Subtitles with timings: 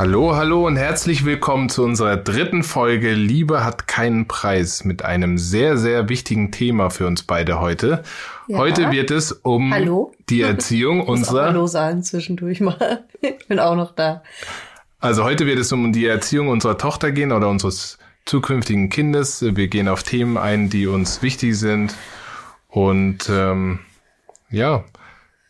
[0.00, 5.36] Hallo, hallo und herzlich willkommen zu unserer dritten Folge Liebe hat keinen Preis mit einem
[5.36, 8.02] sehr, sehr wichtigen Thema für uns beide heute.
[8.48, 8.56] Ja.
[8.56, 10.14] Heute wird es um hallo?
[10.30, 11.48] die Erziehung unserer.
[11.48, 13.04] Hallo sagen zwischendurch mal.
[13.20, 14.22] Ich bin auch noch da.
[15.00, 19.42] Also heute wird es um die Erziehung unserer Tochter gehen oder unseres zukünftigen Kindes.
[19.42, 21.94] Wir gehen auf Themen ein, die uns wichtig sind.
[22.68, 23.80] Und ähm,
[24.48, 24.82] ja,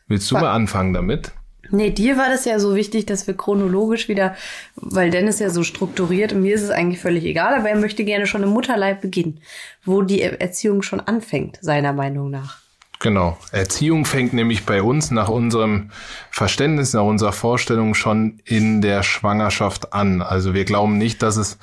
[0.08, 1.30] willst du mal anfangen damit?
[1.70, 4.34] Nee, dir war das ja so wichtig, dass wir chronologisch wieder,
[4.76, 8.04] weil Dennis ja so strukturiert und mir ist es eigentlich völlig egal, aber er möchte
[8.04, 9.40] gerne schon im Mutterleib beginnen,
[9.84, 12.58] wo die Erziehung schon anfängt, seiner Meinung nach.
[13.00, 13.38] Genau.
[13.50, 15.90] Erziehung fängt nämlich bei uns nach unserem
[16.30, 20.20] Verständnis, nach unserer Vorstellung schon in der Schwangerschaft an.
[20.20, 21.58] Also wir glauben nicht, dass es,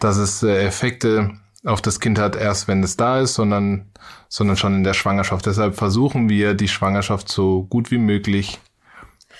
[0.00, 1.30] dass es äh, Effekte
[1.64, 3.92] auf das Kind hat, erst wenn es da ist, sondern,
[4.28, 5.46] sondern schon in der Schwangerschaft.
[5.46, 8.58] Deshalb versuchen wir, die Schwangerschaft so gut wie möglich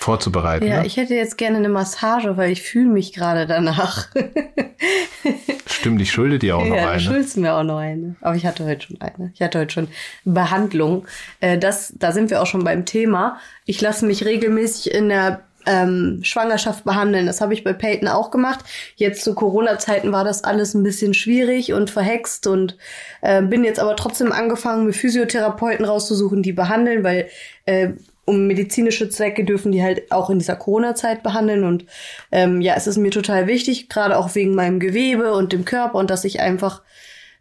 [0.03, 0.67] vorzubereiten.
[0.67, 0.87] Ja, ne?
[0.87, 4.09] ich hätte jetzt gerne eine Massage, weil ich fühle mich gerade danach.
[5.67, 6.93] Stimmt, ich schulde dir auch noch ja, eine.
[6.93, 8.17] Ja, du schuldest mir auch noch eine.
[8.21, 9.31] Aber ich hatte heute schon eine.
[9.35, 9.89] Ich hatte heute schon
[10.25, 11.07] Behandlung.
[11.41, 13.39] Äh, das, da sind wir auch schon beim Thema.
[13.65, 17.27] Ich lasse mich regelmäßig in der ähm, Schwangerschaft behandeln.
[17.27, 18.65] Das habe ich bei Peyton auch gemacht.
[18.97, 22.77] Jetzt zu Corona-Zeiten war das alles ein bisschen schwierig und verhext und
[23.21, 27.29] äh, bin jetzt aber trotzdem angefangen, mir Physiotherapeuten rauszusuchen, die behandeln, weil
[27.67, 27.91] äh,
[28.25, 31.65] um medizinische Zwecke dürfen die halt auch in dieser Corona-Zeit behandeln.
[31.65, 31.87] Und
[32.31, 35.99] ähm, ja, es ist mir total wichtig, gerade auch wegen meinem Gewebe und dem Körper
[35.99, 36.83] und dass ich einfach,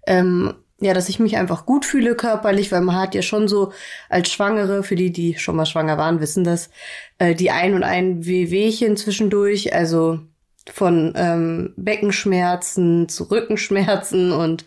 [0.08, 3.72] ähm, ja, dass ich mich einfach gut fühle körperlich, weil man hat ja schon so
[4.10, 6.72] als Schwangere, für die, die schon mal schwanger waren, wissen das,
[7.20, 10.20] äh, die ein und ein Wehwehchen zwischendurch, also
[10.72, 14.66] von ähm, Beckenschmerzen zu Rückenschmerzen und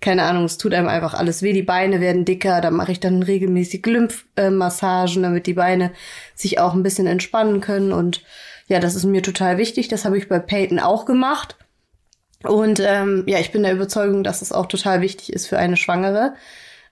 [0.00, 3.00] keine Ahnung, es tut einem einfach alles weh, die Beine werden dicker, da mache ich
[3.00, 5.92] dann regelmäßig Lymphmassagen, damit die Beine
[6.34, 8.22] sich auch ein bisschen entspannen können und
[8.66, 11.56] ja, das ist mir total wichtig, das habe ich bei Peyton auch gemacht.
[12.42, 15.76] Und ähm, ja, ich bin der Überzeugung, dass es auch total wichtig ist für eine
[15.76, 16.34] Schwangere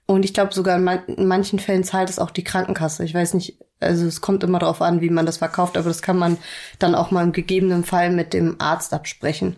[0.06, 3.04] und ich glaube sogar in, man in manchen Fällen zahlt es auch die Krankenkasse.
[3.04, 6.02] Ich weiß nicht, also es kommt immer darauf an, wie man das verkauft, aber das
[6.02, 6.38] kann man
[6.78, 9.56] dann auch mal im gegebenen Fall mit dem Arzt absprechen.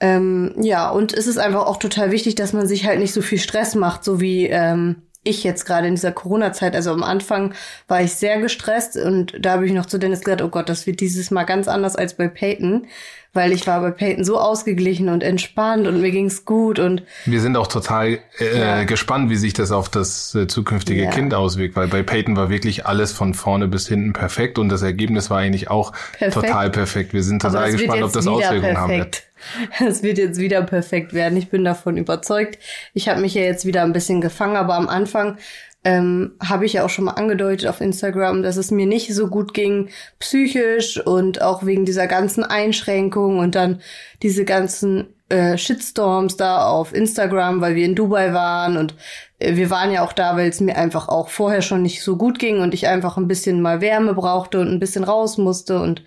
[0.00, 3.22] Ähm, ja, und es ist einfach auch total wichtig, dass man sich halt nicht so
[3.22, 6.74] viel Stress macht, so wie ähm, ich jetzt gerade in dieser Corona-Zeit.
[6.74, 7.54] Also am Anfang
[7.88, 10.86] war ich sehr gestresst und da habe ich noch zu Dennis gesagt, oh Gott, das
[10.86, 12.86] wird dieses Mal ganz anders als bei Peyton
[13.34, 17.40] weil ich war bei Peyton so ausgeglichen und entspannt und mir ging's gut und wir
[17.40, 18.84] sind auch total äh, ja.
[18.84, 21.10] gespannt, wie sich das auf das äh, zukünftige ja.
[21.10, 24.82] Kind auswirkt, weil bei Peyton war wirklich alles von vorne bis hinten perfekt und das
[24.82, 26.34] Ergebnis war eigentlich auch perfekt.
[26.34, 27.14] total perfekt.
[27.14, 29.22] Wir sind total gespannt, ob das Auswirkungen haben wird.
[29.86, 31.36] Es wird jetzt wieder perfekt werden.
[31.36, 32.58] Ich bin davon überzeugt.
[32.94, 35.38] Ich habe mich ja jetzt wieder ein bisschen gefangen, aber am Anfang
[35.84, 39.26] ähm, habe ich ja auch schon mal angedeutet auf Instagram, dass es mir nicht so
[39.26, 39.88] gut ging,
[40.20, 43.80] psychisch und auch wegen dieser ganzen Einschränkungen und dann
[44.22, 48.94] diese ganzen äh, Shitstorms da auf Instagram, weil wir in Dubai waren und
[49.40, 52.16] äh, wir waren ja auch da, weil es mir einfach auch vorher schon nicht so
[52.16, 55.80] gut ging und ich einfach ein bisschen mal Wärme brauchte und ein bisschen raus musste
[55.80, 56.04] und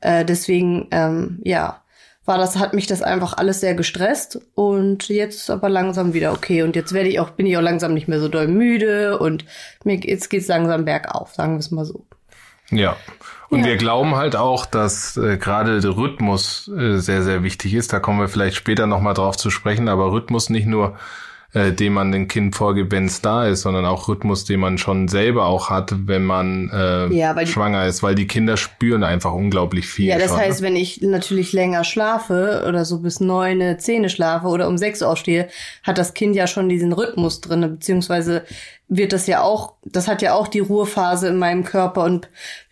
[0.00, 1.82] äh, deswegen, ähm, ja,
[2.24, 6.32] war das, hat mich das einfach alles sehr gestresst und jetzt ist aber langsam wieder
[6.32, 9.18] okay und jetzt werde ich auch, bin ich auch langsam nicht mehr so doll müde
[9.18, 9.44] und
[9.84, 12.06] mir, jetzt geht's langsam bergauf, sagen wir es mal so.
[12.70, 12.96] Ja.
[13.48, 13.66] Und ja.
[13.66, 17.92] wir glauben halt auch, dass äh, gerade der Rhythmus äh, sehr, sehr wichtig ist.
[17.92, 20.96] Da kommen wir vielleicht später nochmal drauf zu sprechen, aber Rhythmus nicht nur
[21.52, 24.78] äh, den man dem Kind vorgibt, wenn es da ist, sondern auch Rhythmus, den man
[24.78, 29.32] schon selber auch hat, wenn man äh, ja, schwanger ist, weil die Kinder spüren einfach
[29.32, 30.06] unglaublich viel.
[30.06, 30.68] Ja, das schon, heißt, ne?
[30.68, 35.48] wenn ich natürlich länger schlafe oder so bis neune, zehn schlafe oder um sechs aufstehe,
[35.82, 38.44] hat das Kind ja schon diesen Rhythmus drinne, beziehungsweise
[38.88, 42.28] wird das ja auch, das hat ja auch die Ruhephase in meinem Körper und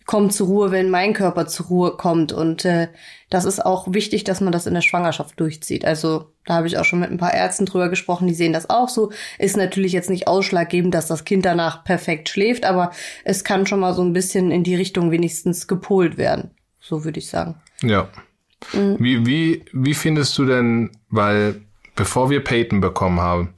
[0.09, 2.31] kommt zur Ruhe, wenn mein Körper zur Ruhe kommt.
[2.31, 2.87] Und äh,
[3.29, 5.85] das ist auch wichtig, dass man das in der Schwangerschaft durchzieht.
[5.85, 8.71] Also da habe ich auch schon mit ein paar Ärzten drüber gesprochen, die sehen das
[8.71, 9.11] auch so.
[9.37, 12.89] Ist natürlich jetzt nicht ausschlaggebend, dass das Kind danach perfekt schläft, aber
[13.23, 16.49] es kann schon mal so ein bisschen in die Richtung wenigstens gepolt werden.
[16.79, 17.61] So würde ich sagen.
[17.83, 18.09] Ja.
[18.73, 18.95] Mhm.
[18.97, 21.61] Wie, wie, wie findest du denn, weil
[21.95, 23.53] bevor wir Peyton bekommen haben,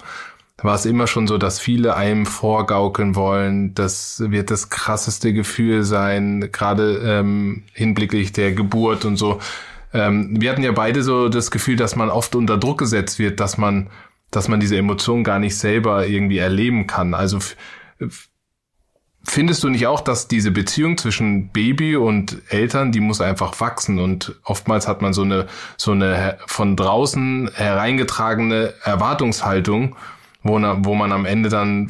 [0.63, 3.73] war es immer schon so, dass viele einem vorgaukeln wollen.
[3.73, 9.39] Das wird das krasseste Gefühl sein, gerade ähm, hinblicklich der Geburt und so.
[9.93, 13.39] Ähm, wir hatten ja beide so das Gefühl, dass man oft unter Druck gesetzt wird,
[13.39, 13.89] dass man,
[14.29, 17.13] dass man diese Emotionen gar nicht selber irgendwie erleben kann.
[17.13, 17.39] Also
[19.23, 23.99] findest du nicht auch, dass diese Beziehung zwischen Baby und Eltern, die muss einfach wachsen
[23.99, 25.47] und oftmals hat man so eine,
[25.77, 29.95] so eine von draußen hereingetragene Erwartungshaltung,
[30.43, 31.89] wo, wo man am Ende dann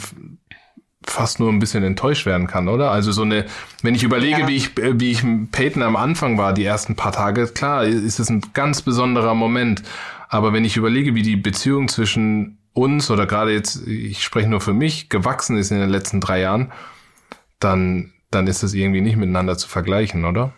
[1.03, 2.91] fast nur ein bisschen enttäuscht werden kann, oder?
[2.91, 3.45] Also so eine,
[3.81, 4.47] wenn ich überlege, ja.
[4.47, 8.19] wie ich, äh, wie ich Peyton am Anfang war, die ersten paar Tage, klar, ist
[8.19, 9.81] es ein ganz besonderer Moment.
[10.29, 14.61] Aber wenn ich überlege, wie die Beziehung zwischen uns oder gerade jetzt, ich spreche nur
[14.61, 16.71] für mich, gewachsen ist in den letzten drei Jahren,
[17.59, 20.53] dann, dann ist das irgendwie nicht miteinander zu vergleichen, oder?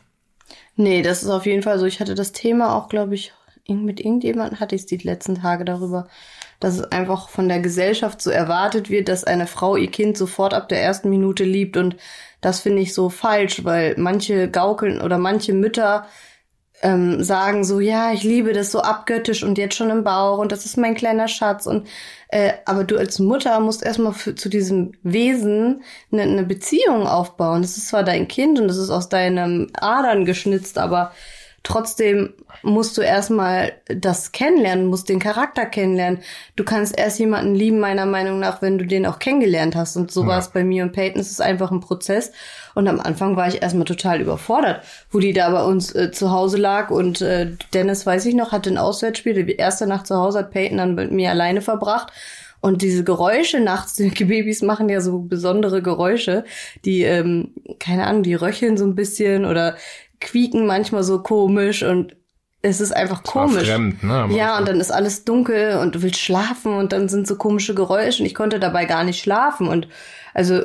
[0.76, 1.86] Nee, das ist auf jeden Fall so.
[1.86, 3.34] Ich hatte das Thema auch, glaube ich,
[3.68, 6.08] mit irgendjemandem hatte ich es die letzten Tage darüber,
[6.64, 10.54] dass es einfach von der Gesellschaft so erwartet wird, dass eine Frau ihr Kind sofort
[10.54, 11.76] ab der ersten Minute liebt.
[11.76, 11.98] Und
[12.40, 16.08] das finde ich so falsch, weil manche gaukeln oder manche Mütter
[16.82, 20.52] ähm, sagen so, ja, ich liebe das so abgöttisch und jetzt schon im Bauch und
[20.52, 21.66] das ist mein kleiner Schatz.
[21.66, 21.88] Und
[22.30, 27.62] äh, aber du als Mutter musst erstmal zu diesem Wesen eine, eine Beziehung aufbauen.
[27.62, 31.12] Das ist zwar dein Kind und das ist aus deinem Adern geschnitzt, aber
[31.64, 36.20] Trotzdem musst du erstmal das kennenlernen, musst den Charakter kennenlernen.
[36.58, 39.96] Du kannst erst jemanden lieben, meiner Meinung nach, wenn du den auch kennengelernt hast.
[39.96, 40.28] Und so ja.
[40.28, 41.22] war es bei mir und Peyton.
[41.22, 42.34] Es ist einfach ein Prozess.
[42.76, 46.32] Und am Anfang war ich erstmal total überfordert, wo die da bei uns äh, zu
[46.32, 46.90] Hause lag.
[46.90, 49.46] Und äh, Dennis, weiß ich noch, hatte ein Auswärtsspiel.
[49.46, 52.12] Die erste Nacht zu Hause hat Peyton dann mit mir alleine verbracht.
[52.60, 56.46] Und diese Geräusche nachts, die Babys machen ja so besondere Geräusche,
[56.86, 59.76] die, ähm, keine Ahnung, die röcheln so ein bisschen oder
[60.24, 62.16] quieken manchmal so komisch und
[62.62, 63.68] es ist einfach komisch.
[63.68, 64.30] Fremd, ne?
[64.32, 67.76] Ja, und dann ist alles dunkel und du willst schlafen und dann sind so komische
[67.76, 69.88] Geräusche und ich konnte dabei gar nicht schlafen und
[70.34, 70.64] also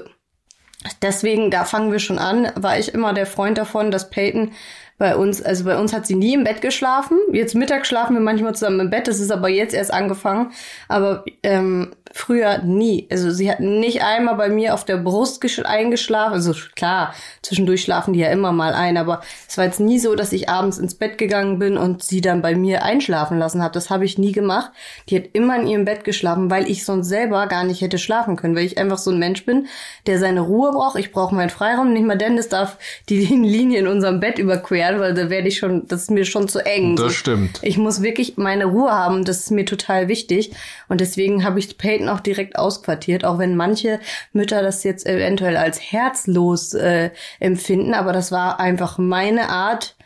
[1.02, 4.52] deswegen, da fangen wir schon an, war ich immer der Freund davon, dass Peyton
[4.98, 7.18] bei uns, also bei uns hat sie nie im Bett geschlafen.
[7.32, 10.50] Jetzt Mittag schlafen wir manchmal zusammen im Bett, das ist aber jetzt erst angefangen.
[10.88, 13.06] Aber ähm, früher nie.
[13.10, 16.34] Also sie hat nicht einmal bei mir auf der Brust eingeschlafen.
[16.34, 20.14] Also klar, zwischendurch schlafen die ja immer mal ein, aber es war jetzt nie so,
[20.14, 23.74] dass ich abends ins Bett gegangen bin und sie dann bei mir einschlafen lassen habe.
[23.74, 24.70] Das habe ich nie gemacht.
[25.08, 28.36] Die hat immer in ihrem Bett geschlafen, weil ich sonst selber gar nicht hätte schlafen
[28.36, 29.66] können, weil ich einfach so ein Mensch bin,
[30.06, 30.98] der seine Ruhe braucht.
[30.98, 31.92] Ich brauche meinen Freiraum.
[31.92, 32.78] Nicht mal Dennis darf
[33.08, 36.48] die Linie in unserem Bett überqueren, weil da werde ich schon, das ist mir schon
[36.48, 36.96] zu eng.
[36.96, 37.60] Das stimmt.
[37.62, 39.24] Ich muss wirklich meine Ruhe haben.
[39.24, 40.52] Das ist mir total wichtig.
[40.88, 44.00] Und deswegen habe ich Peyton Peyton auch direkt ausquartiert, auch wenn manche
[44.32, 49.96] Mütter das jetzt eventuell als herzlos äh, empfinden, aber das war einfach meine Art,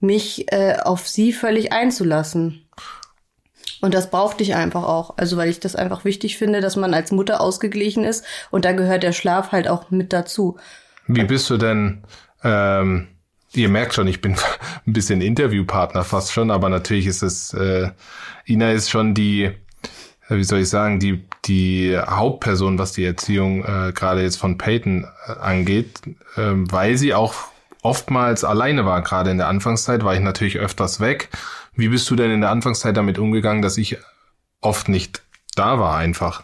[0.00, 2.68] mich äh, auf sie völlig einzulassen.
[3.80, 5.16] Und das brauchte ich einfach auch.
[5.16, 8.72] Also weil ich das einfach wichtig finde, dass man als Mutter ausgeglichen ist und da
[8.72, 10.56] gehört der Schlaf halt auch mit dazu.
[11.06, 12.02] Wie bist du denn,
[12.42, 13.08] ähm,
[13.52, 14.36] ihr merkt schon, ich bin
[14.86, 17.90] ein bisschen Interviewpartner fast schon, aber natürlich ist es, äh,
[18.46, 19.52] Ina ist schon die,
[20.28, 25.06] wie soll ich sagen, die, die Hauptperson, was die Erziehung äh, gerade jetzt von Peyton
[25.26, 26.00] äh, angeht,
[26.36, 27.34] äh, weil sie auch
[27.82, 29.02] oftmals alleine war.
[29.02, 31.28] Gerade in der Anfangszeit war ich natürlich öfters weg.
[31.74, 33.98] Wie bist du denn in der Anfangszeit damit umgegangen, dass ich
[34.60, 35.22] oft nicht
[35.54, 36.42] da war einfach?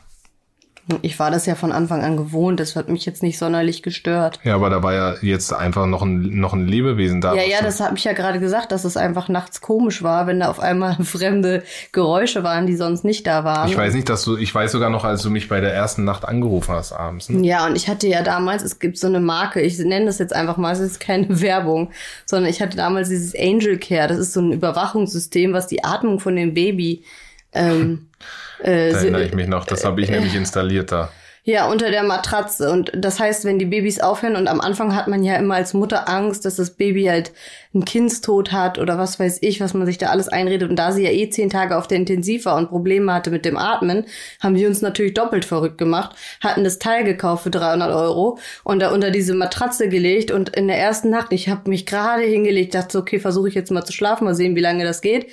[1.02, 4.40] Ich war das ja von Anfang an gewohnt, das hat mich jetzt nicht sonderlich gestört.
[4.42, 7.34] Ja, aber da war ja jetzt einfach noch ein, noch ein Lebewesen da.
[7.34, 10.40] Ja, ja, das habe ich ja gerade gesagt, dass es einfach nachts komisch war, wenn
[10.40, 11.62] da auf einmal fremde
[11.92, 13.68] Geräusche waren, die sonst nicht da waren.
[13.68, 16.02] Ich weiß nicht, dass du, ich weiß sogar noch, als du mich bei der ersten
[16.04, 17.28] Nacht angerufen hast abends.
[17.28, 17.46] Ne?
[17.46, 20.34] Ja, und ich hatte ja damals, es gibt so eine Marke, ich nenne das jetzt
[20.34, 21.90] einfach mal, es ist keine Werbung,
[22.26, 26.18] sondern ich hatte damals dieses Angel Care, das ist so ein Überwachungssystem, was die Atmung
[26.18, 27.04] von dem Baby
[27.52, 28.08] ähm,
[28.62, 31.10] äh, da erinnere ich mich noch, das habe ich äh, nämlich installiert da.
[31.44, 32.70] Ja, unter der Matratze.
[32.70, 35.74] Und das heißt, wenn die Babys aufhören und am Anfang hat man ja immer als
[35.74, 37.32] Mutter Angst, dass das Baby halt
[37.74, 40.70] einen Kindstod hat oder was weiß ich, was man sich da alles einredet.
[40.70, 43.44] Und da sie ja eh zehn Tage auf der Intensiv war und Probleme hatte mit
[43.44, 44.04] dem Atmen,
[44.38, 48.78] haben die uns natürlich doppelt verrückt gemacht, hatten das Teil gekauft für 300 Euro und
[48.78, 50.30] da unter diese Matratze gelegt.
[50.30, 53.72] Und in der ersten Nacht, ich habe mich gerade hingelegt, dachte, okay, versuche ich jetzt
[53.72, 55.26] mal zu schlafen, mal sehen, wie lange das geht.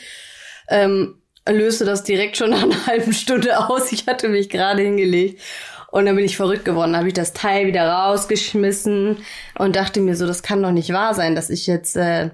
[0.70, 1.19] Ähm,
[1.58, 3.92] löste das direkt schon nach einer halben Stunde aus.
[3.92, 5.42] Ich hatte mich gerade hingelegt.
[5.92, 9.18] Und dann bin ich verrückt geworden, habe ich das Teil wieder rausgeschmissen
[9.58, 12.30] und dachte mir so, das kann doch nicht wahr sein, dass ich jetzt, äh,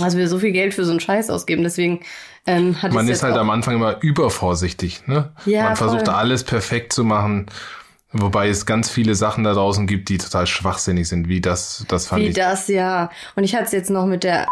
[0.00, 1.62] also wir so viel Geld für so einen Scheiß ausgeben.
[1.62, 2.00] Deswegen
[2.46, 5.32] ähm, hat Man ist halt am Anfang immer übervorsichtig, ne?
[5.46, 6.14] Ja, Man versucht voll.
[6.14, 7.46] alles perfekt zu machen.
[8.10, 12.06] Wobei es ganz viele Sachen da draußen gibt, die total schwachsinnig sind, wie das, das
[12.08, 12.36] fand wie ich.
[12.36, 13.10] Wie das, ja.
[13.34, 14.48] Und ich hatte es jetzt noch mit der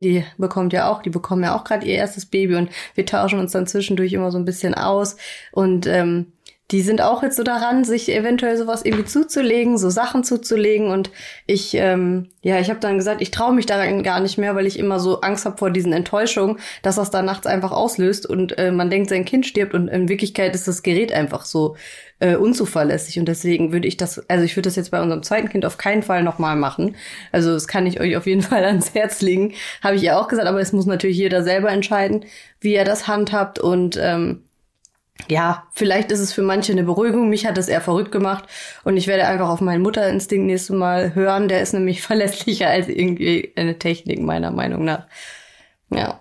[0.00, 3.38] die bekommt ja auch, die bekommen ja auch gerade ihr erstes Baby und wir tauschen
[3.38, 5.16] uns dann zwischendurch immer so ein bisschen aus.
[5.52, 6.32] Und ähm,
[6.70, 10.88] die sind auch jetzt so daran, sich eventuell sowas irgendwie zuzulegen, so Sachen zuzulegen.
[10.88, 11.10] Und
[11.46, 14.66] ich, ähm, ja, ich habe dann gesagt, ich traue mich daran gar nicht mehr, weil
[14.66, 18.56] ich immer so Angst habe vor diesen Enttäuschungen, dass das dann nachts einfach auslöst und
[18.58, 19.74] äh, man denkt, sein Kind stirbt.
[19.74, 21.76] Und in Wirklichkeit ist das Gerät einfach so
[22.20, 23.18] äh, unzuverlässig.
[23.18, 25.78] Und deswegen würde ich das, also ich würde das jetzt bei unserem zweiten Kind auf
[25.78, 26.96] keinen Fall nochmal machen.
[27.32, 29.54] Also das kann ich euch auf jeden Fall ans Herz legen.
[29.82, 32.24] Habe ich ja auch gesagt, aber es muss natürlich jeder selber entscheiden,
[32.60, 34.42] wie er das handhabt und ähm,
[35.28, 37.28] ja, vielleicht ist es für manche eine Beruhigung.
[37.28, 38.44] Mich hat das eher verrückt gemacht.
[38.84, 41.48] Und ich werde einfach auf meinen Mutterinstinkt nächstes Mal hören.
[41.48, 45.06] Der ist nämlich verlässlicher als irgendwie eine Technik, meiner Meinung nach.
[45.90, 46.18] Ja.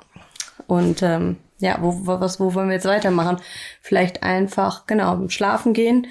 [0.67, 3.37] Und ähm, ja, wo, was, wo wollen wir jetzt weitermachen?
[3.81, 6.07] Vielleicht einfach, genau, schlafen gehen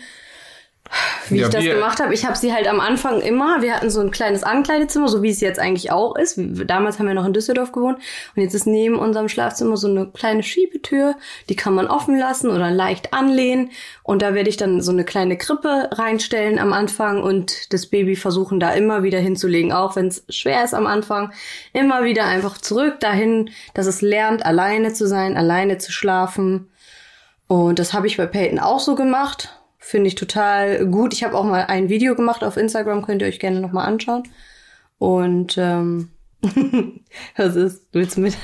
[1.29, 2.15] wie ja, ich das gemacht habe.
[2.15, 5.31] Ich habe sie halt am Anfang immer, wir hatten so ein kleines Ankleidezimmer, so wie
[5.31, 6.39] es jetzt eigentlich auch ist.
[6.39, 7.99] Damals haben wir noch in Düsseldorf gewohnt
[8.35, 11.17] und jetzt ist neben unserem Schlafzimmer so eine kleine Schiebetür,
[11.49, 13.71] die kann man offen lassen oder leicht anlehnen
[14.03, 18.17] und da werde ich dann so eine kleine Krippe reinstellen am Anfang und das Baby
[18.17, 21.33] versuchen da immer wieder hinzulegen, auch wenn es schwer ist am Anfang,
[21.73, 26.69] immer wieder einfach zurück dahin, dass es lernt, alleine zu sein, alleine zu schlafen.
[27.47, 29.58] Und das habe ich bei Peyton auch so gemacht
[29.89, 31.15] Finde ich total gut.
[31.15, 34.25] Ich habe auch mal ein Video gemacht auf Instagram, könnt ihr euch gerne nochmal anschauen.
[34.99, 36.11] Und ähm,
[37.37, 38.37] was ist, willst du mit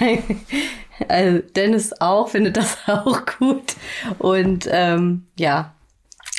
[1.07, 3.77] Also Dennis auch, findet das auch gut.
[4.19, 5.75] Und ähm, ja,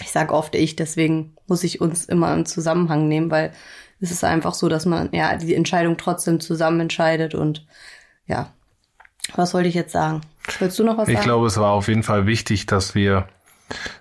[0.02, 3.52] ich sage oft ich, deswegen muss ich uns immer im Zusammenhang nehmen, weil
[4.00, 7.68] es ist einfach so, dass man ja die Entscheidung trotzdem zusammen entscheidet und
[8.26, 8.50] ja.
[9.36, 10.22] Was wollte ich jetzt sagen?
[10.58, 11.22] Willst du noch was ich sagen?
[11.22, 13.28] Ich glaube, es war auf jeden Fall wichtig, dass wir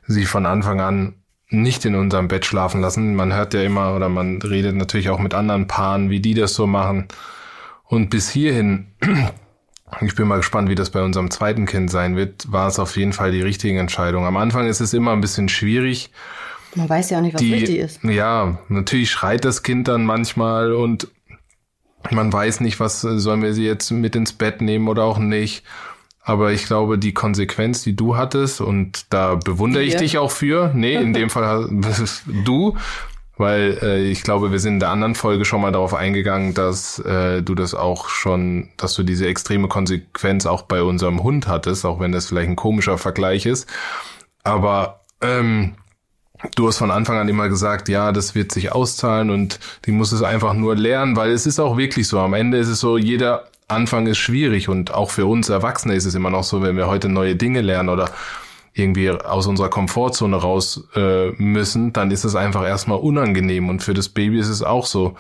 [0.07, 1.15] sie von Anfang an
[1.51, 3.15] nicht in unserem Bett schlafen lassen.
[3.15, 6.55] Man hört ja immer oder man redet natürlich auch mit anderen Paaren, wie die das
[6.55, 7.09] so machen.
[7.85, 8.87] Und bis hierhin,
[10.01, 12.97] ich bin mal gespannt, wie das bei unserem zweiten Kind sein wird, war es auf
[12.97, 14.27] jeden Fall die richtige Entscheidung.
[14.27, 16.11] Am Anfang ist es immer ein bisschen schwierig.
[16.75, 18.03] Man weiß ja auch nicht, was die, richtig ist.
[18.03, 21.09] Ja, natürlich schreit das Kind dann manchmal und
[22.11, 25.65] man weiß nicht, was sollen wir sie jetzt mit ins Bett nehmen oder auch nicht.
[26.27, 30.73] Aber ich glaube, die Konsequenz, die du hattest, und da bewundere ich dich auch für,
[30.75, 31.69] nee, in dem Fall
[32.45, 32.77] du,
[33.37, 36.99] weil äh, ich glaube, wir sind in der anderen Folge schon mal darauf eingegangen, dass
[37.01, 41.85] äh, du das auch schon, dass du diese extreme Konsequenz auch bei unserem Hund hattest,
[41.85, 43.69] auch wenn das vielleicht ein komischer Vergleich ist.
[44.45, 45.75] Aber ähm,
[46.55, 50.13] du hast von Anfang an immer gesagt, ja, das wird sich auszahlen und die muss
[50.13, 52.19] es einfach nur lernen, weil es ist auch wirklich so.
[52.21, 56.05] Am Ende ist es so, jeder Anfang ist schwierig und auch für uns Erwachsene ist
[56.05, 58.11] es immer noch so, wenn wir heute neue Dinge lernen oder
[58.75, 63.95] irgendwie aus unserer Komfortzone raus äh, müssen, dann ist es einfach erstmal unangenehm und für
[63.95, 65.17] das Baby ist es auch so.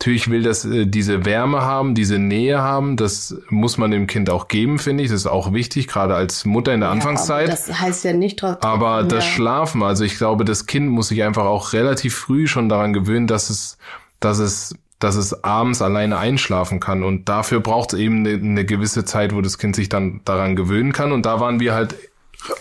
[0.00, 4.30] Natürlich will das äh, diese Wärme haben, diese Nähe haben, das muss man dem Kind
[4.30, 5.10] auch geben, finde ich.
[5.10, 7.48] Das ist auch wichtig, gerade als Mutter in der ja, Anfangszeit.
[7.48, 8.70] das heißt ja nicht trotzdem.
[8.70, 9.30] Aber das ja.
[9.32, 13.26] Schlafen, also ich glaube, das Kind muss sich einfach auch relativ früh schon daran gewöhnen,
[13.26, 13.76] dass es,
[14.20, 17.02] dass es dass es abends alleine einschlafen kann.
[17.02, 20.56] Und dafür braucht es eben eine, eine gewisse Zeit, wo das Kind sich dann daran
[20.56, 21.12] gewöhnen kann.
[21.12, 21.94] Und da waren wir halt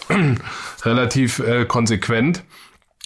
[0.83, 2.43] relativ äh, konsequent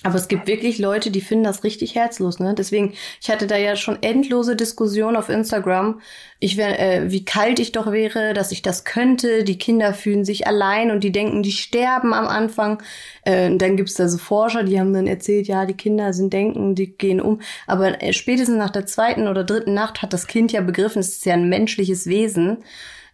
[0.04, 2.56] aber es gibt wirklich Leute, die finden das richtig herzlos, ne?
[2.56, 6.02] Deswegen, ich hatte da ja schon endlose Diskussionen auf Instagram,
[6.40, 9.44] ich wär, äh, wie kalt ich doch wäre, dass ich das könnte.
[9.44, 12.82] Die Kinder fühlen sich allein und die denken, die sterben am Anfang.
[13.26, 16.74] Äh, dann gibt's da so Forscher, die haben dann erzählt, ja, die Kinder sind denken,
[16.74, 17.42] die gehen um.
[17.68, 21.10] Aber äh, spätestens nach der zweiten oder dritten Nacht hat das Kind ja begriffen, es
[21.10, 22.58] ist ja ein menschliches Wesen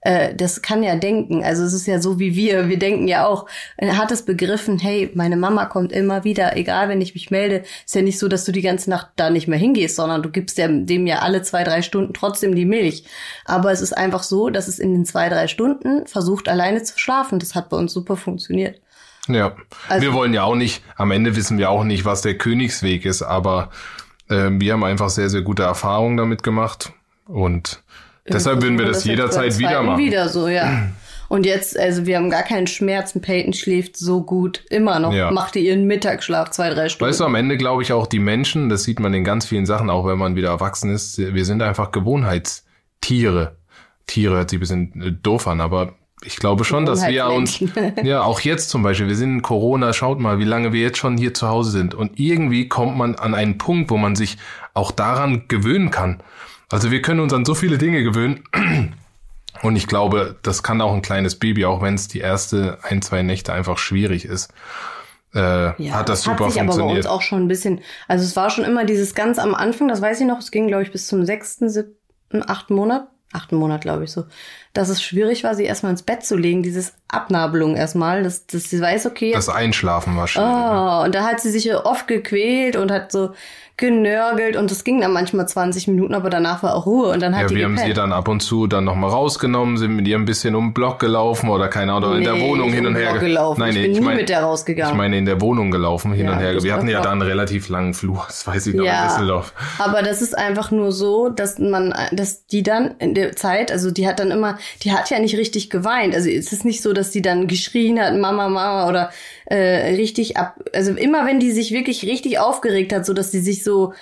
[0.02, 1.44] äh, das kann ja denken.
[1.44, 2.70] Also es ist ja so wie wir.
[2.70, 3.48] Wir denken ja auch.
[3.78, 7.64] Er hat es begriffen, hey, meine Mama kommt immer wieder, egal wenn ich mich melde.
[7.86, 10.30] Ist ja nicht so, dass du die ganze Nacht da nicht mehr hingehst, sondern du
[10.30, 13.06] gibst dem, dem ja alle zwei, drei Stunden trotzdem die Milch.
[13.46, 16.98] Aber es ist einfach so, dass es in den zwei, drei Stunden versucht, alleine zu
[16.98, 17.40] schlafen.
[17.40, 18.80] Das hat bei uns super funktioniert.
[19.28, 19.56] Ja,
[19.90, 23.06] also, wir wollen ja auch nicht, am Ende wissen wir auch nicht, was der Königsweg
[23.06, 23.72] ist, aber
[24.30, 26.94] äh, wir haben einfach sehr, sehr gute Erfahrungen damit gemacht
[27.26, 27.84] und
[28.28, 30.04] Deshalb würden wir das, das jederzeit wieder machen.
[30.04, 30.90] Wieder so, ja.
[31.30, 33.22] Und jetzt, also wir haben gar keinen Schmerzen.
[33.22, 34.64] Peyton schläft so gut.
[34.70, 35.14] Immer noch.
[35.14, 35.32] Ja.
[35.32, 37.10] Macht ihr ihren Mittagsschlaf zwei, drei Stunden.
[37.10, 39.66] Weißt du, am Ende glaube ich auch die Menschen, das sieht man in ganz vielen
[39.66, 43.58] Sachen, auch wenn man wieder erwachsen ist, wir sind einfach Gewohnheitstiere.
[44.06, 47.60] Tiere hört sich ein bisschen äh, doof an, aber ich glaube schon, dass wir uns,
[48.04, 50.98] ja, auch jetzt zum Beispiel, wir sind in Corona, schaut mal, wie lange wir jetzt
[50.98, 51.94] schon hier zu Hause sind.
[51.94, 54.38] Und irgendwie kommt man an einen Punkt, wo man sich
[54.74, 56.24] auch daran gewöhnen kann.
[56.70, 58.44] Also wir können uns an so viele Dinge gewöhnen.
[59.64, 63.02] Und ich glaube, das kann auch ein kleines Baby, auch wenn es die erste ein,
[63.02, 64.54] zwei Nächte einfach schwierig ist.
[65.34, 66.80] Äh, ja, hat das, das super hat sich funktioniert.
[66.80, 69.56] aber bei uns auch schon ein bisschen, also es war schon immer dieses ganz am
[69.56, 73.08] Anfang, das weiß ich noch, es ging glaube ich bis zum sechsten, siebten, achten Monat,
[73.34, 74.24] achten Monat glaube ich so,
[74.74, 78.70] dass es schwierig war, sie erstmal ins Bett zu legen, dieses Abnabelung erstmal, dass, dass
[78.70, 79.34] sie weiß, okay.
[79.34, 80.48] Das Einschlafen war schwierig.
[80.48, 83.34] Oh, und da hat sie sich oft gequält und hat so,
[83.78, 87.36] genörgelt und das ging dann manchmal 20 Minuten, aber danach war auch Ruhe und dann
[87.36, 87.80] hat ja, die wir gepennt.
[87.80, 90.70] haben sie dann ab und zu dann nochmal rausgenommen, sind mit ihr ein bisschen um
[90.70, 93.12] den Block gelaufen oder keine Ahnung, nee, in der Wohnung hin und her.
[93.12, 93.60] Block gelaufen.
[93.60, 94.94] Nein, nee, ich bin ich mein, nie mit der rausgegangen.
[94.94, 96.64] Ich meine in der Wohnung gelaufen, hin ja, und her.
[96.64, 99.54] Wir hatten ja da einen relativ langen Flur, das weiß ich noch ja, in Düsseldorf.
[99.78, 103.72] Aber das ist einfach nur so, dass man, dass die dann, lange Zeit.
[103.72, 106.16] Also die hat dann immer, die hat ja nicht richtig geweint.
[106.16, 109.12] Also es ist nicht so, dass die dann geschrien hat, Mama, Mama oder
[109.50, 110.60] äh, richtig ab.
[110.74, 113.94] Also immer wenn die sich wirklich richtig aufgeregt hat, so dass sie sich so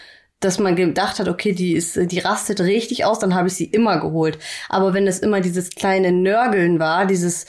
[0.42, 3.66] dass man gedacht hat, okay, die ist, die rastet richtig aus, dann habe ich sie
[3.66, 4.38] immer geholt.
[4.70, 7.46] Aber wenn es immer dieses kleine Nörgeln war, dieses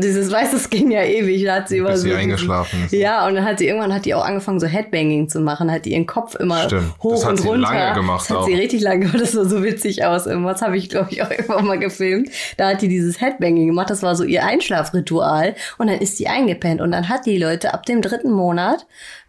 [0.00, 2.08] dieses, weißt es ging ja ewig, da hat sie immer Bis so.
[2.08, 2.92] sie eingeschlafen ist.
[2.92, 5.84] Ja, und dann hat sie irgendwann hat die auch angefangen, so Headbanging zu machen, hat
[5.84, 6.92] die ihren Kopf immer Stimmt.
[7.02, 7.72] hoch Das hat und sie runter.
[7.72, 8.46] lange gemacht das hat auch.
[8.46, 10.26] sie richtig lange gemacht, das sah so witzig aus.
[10.26, 12.30] Irgendwas habe ich, glaube ich, auch irgendwann mal gefilmt.
[12.56, 15.54] Da hat die dieses Headbanging gemacht, das war so ihr Einschlafritual.
[15.78, 16.80] Und dann ist sie eingepennt.
[16.80, 18.86] Und dann hat die Leute ab dem dritten Monat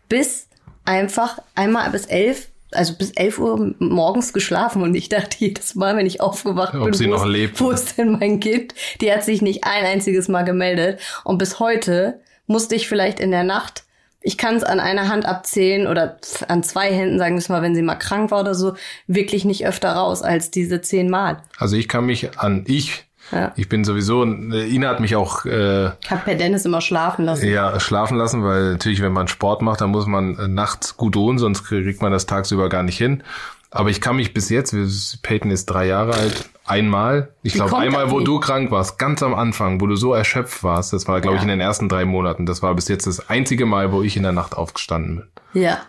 [0.10, 0.48] bis
[0.86, 5.96] einfach einmal bis elf also bis 11 Uhr morgens geschlafen und ich dachte jedes Mal,
[5.96, 7.60] wenn ich aufgewacht Ob bin, sie wo, noch lebt.
[7.60, 8.74] wo ist denn mein Kind?
[9.02, 13.32] Die hat sich nicht ein einziges Mal gemeldet und bis heute musste ich vielleicht in
[13.32, 13.84] der Nacht,
[14.22, 17.62] ich kann es an einer Hand abzählen oder an zwei Händen, sagen wir es mal,
[17.62, 18.74] wenn sie mal krank war oder so,
[19.08, 21.44] wirklich nicht öfter raus als diese zehn Mal.
[21.58, 23.52] Also ich kann mich an ich, Ja.
[23.56, 27.48] ich bin sowieso, Ina hat mich auch äh, Ich habe per Dennis immer schlafen lassen.
[27.50, 31.16] ja, schlafen lassen, weil natürlich, wenn man Sport macht, dann muss man äh, nachts gut
[31.16, 33.24] ruhen, sonst kriegt man das tagsüber gar nicht hin.
[33.72, 34.76] Aber ich kann mich bis jetzt,
[35.24, 39.34] Peyton ist drei Jahre alt, einmal, ich glaube einmal, wo du krank warst, ganz am
[39.34, 41.40] Anfang, wo du so erschöpft warst, das war, glaube Ja.
[41.40, 42.46] ich, in den ersten drei Monaten.
[42.46, 45.24] Das war bis jetzt das einzige Mal, wo ich in der Nacht aufgestanden
[45.54, 45.64] bin.
[45.64, 45.80] Ja.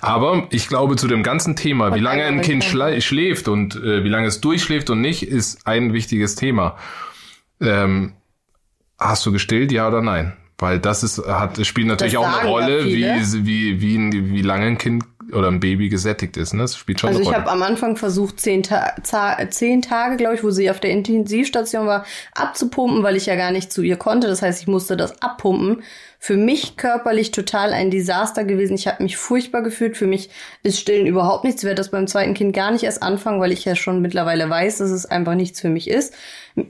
[0.00, 4.08] Aber ich glaube, zu dem ganzen Thema, wie lange ein Kind schläft und äh, wie
[4.08, 6.76] lange es durchschläft und nicht, ist ein wichtiges Thema.
[7.60, 8.12] Ähm,
[8.98, 10.36] hast du gestillt, ja oder nein?
[10.58, 13.04] Weil das ist, hat, spielt natürlich auch eine sagen ja Rolle, wie,
[13.44, 16.52] wie, wie, wie lange ein Kind oder ein Baby gesättigt ist.
[16.52, 16.62] Ne?
[16.62, 17.40] Das spielt schon Also eine ich Rolle.
[17.40, 18.94] habe am Anfang versucht, zehn, Ta
[19.50, 23.50] zehn Tage, glaube ich, wo sie auf der Intensivstation war, abzupumpen, weil ich ja gar
[23.50, 24.28] nicht zu ihr konnte.
[24.28, 25.82] Das heißt, ich musste das abpumpen.
[26.24, 28.74] Für mich körperlich total ein Desaster gewesen.
[28.74, 29.96] Ich habe mich furchtbar gefühlt.
[29.96, 30.30] Für mich
[30.62, 31.64] ist Stillen überhaupt nichts.
[31.64, 34.48] Ich werde das beim zweiten Kind gar nicht erst anfangen, weil ich ja schon mittlerweile
[34.48, 36.14] weiß, dass es einfach nichts für mich ist.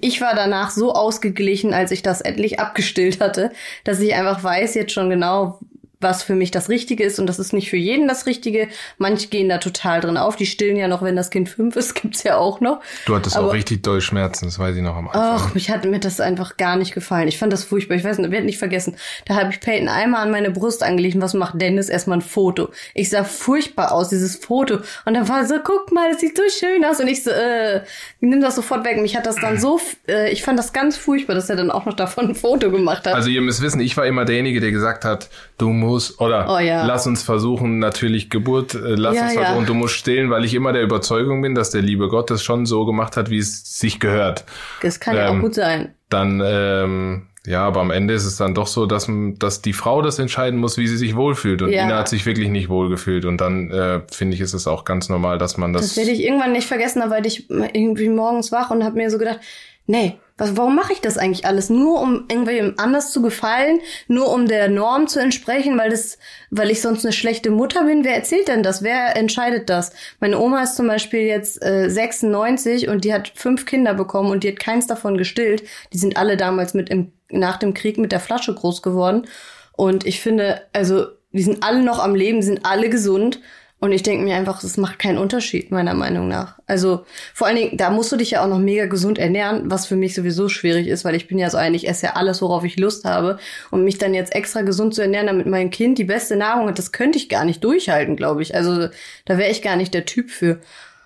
[0.01, 3.53] Ich war danach so ausgeglichen, als ich das endlich abgestillt hatte,
[3.85, 5.59] dass ich einfach weiß jetzt schon genau,
[6.03, 8.69] was für mich das Richtige ist und das ist nicht für jeden das Richtige.
[8.99, 10.37] Manche gehen da total drin auf.
[10.37, 12.81] Die stillen ja noch, wenn das Kind fünf ist, gibt's ja auch noch.
[13.07, 15.23] Du hattest aber- auch richtig doll Schmerzen, das weiß ich noch am Anfang.
[15.23, 17.29] Ach, mich hat mir das einfach gar nicht gefallen.
[17.29, 17.97] Ich fand das furchtbar.
[17.97, 18.97] Ich weiß nicht, werde nicht vergessen.
[19.27, 21.17] Da habe ich Peyton einmal an meine Brust angelegt.
[21.21, 21.89] Was macht Dennis?
[21.89, 22.71] Erstmal ein Foto.
[22.95, 24.79] Ich sah furchtbar aus, dieses Foto.
[25.05, 27.01] Und dann war so, guck mal, das sieht so schön aus.
[27.01, 27.83] Und ich so, äh,
[28.21, 29.01] nimm das sofort weg.
[29.01, 31.85] Mich hat das dann so, äh, ich fand das ganz furchtbar, dass er dann auch
[31.87, 33.15] noch davon ein Foto gemacht hat.
[33.15, 36.59] Also ihr müsst wissen, ich war immer derjenige, der gesagt hat, du musst oder Oh
[36.59, 36.85] ja.
[36.87, 39.45] lass uns versuchen, natürlich Geburt, äh, lass Ja, uns ja.
[39.45, 42.43] versuchen, du musst stillen, weil ich immer der Überzeugung bin, dass der liebe Gott das
[42.43, 44.45] schon so gemacht hat, wie es sich gehört.
[44.83, 45.95] das kann ja auch ähm, gut sein.
[46.09, 50.01] Dann ähm, ja, aber am Ende ist es dann doch so, dass, dass die Frau
[50.01, 51.61] das entscheiden muss, wie sie sich wohlfühlt.
[51.63, 51.85] Und Ja.
[51.85, 53.25] Ina hat sich wirklich nicht wohlgefühlt.
[53.25, 55.83] Und dann äh, finde ich, ist es auch ganz normal, dass man das.
[55.89, 59.11] Das werde ich irgendwann nicht vergessen, da war ich irgendwie morgens wach und habe mir
[59.11, 59.41] so gedacht,
[59.87, 61.71] nee, was, warum mache ich das eigentlich alles?
[61.71, 66.19] Nur um irgendwem anders zu gefallen, nur um der Norm zu entsprechen, weil das,
[66.51, 68.03] weil ich sonst eine schlechte Mutter bin?
[68.03, 68.83] Wer erzählt denn das?
[68.83, 69.93] Wer entscheidet das?
[70.21, 74.43] Meine Oma ist zum Beispiel jetzt äh, 96 und die hat fünf Kinder bekommen und
[74.43, 75.63] die hat keins davon gestillt.
[75.93, 79.27] Die sind alle damals mit im, nach dem Krieg mit der Flasche groß geworden.
[79.73, 83.41] Und ich finde, also, die sind alle noch am Leben, sind alle gesund.
[83.83, 86.57] Und ich denke mir einfach, es macht keinen Unterschied, meiner Meinung nach.
[86.67, 89.89] Also vor allen Dingen, da musst du dich ja auch noch mega gesund ernähren, was
[89.89, 92.63] für mich sowieso schwierig ist, weil ich bin ja so eigentlich, esse ja alles, worauf
[92.63, 93.41] ich Lust habe.
[93.73, 96.79] Und mich dann jetzt extra gesund zu ernähren, damit mein Kind die beste Nahrung hat,
[96.79, 98.55] das könnte ich gar nicht durchhalten, glaube ich.
[98.55, 98.87] Also
[99.25, 100.61] da wäre ich gar nicht der Typ für.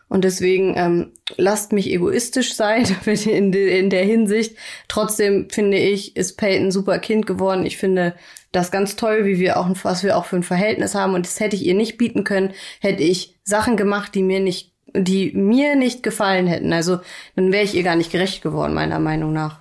[0.08, 4.54] Und deswegen ähm, lasst mich egoistisch sein in, de, in der Hinsicht.
[4.88, 7.64] Trotzdem finde ich, ist Peyton ein super Kind geworden.
[7.64, 8.14] Ich finde
[8.57, 11.14] das ganz toll, wie wir auch, was wir auch für ein Verhältnis haben.
[11.14, 14.73] Und das hätte ich ihr nicht bieten können, hätte ich Sachen gemacht, die mir nicht,
[14.95, 16.73] die mir nicht gefallen hätten.
[16.73, 17.01] Also
[17.37, 19.59] dann wäre ich ihr gar nicht gerecht geworden, meiner Meinung nach.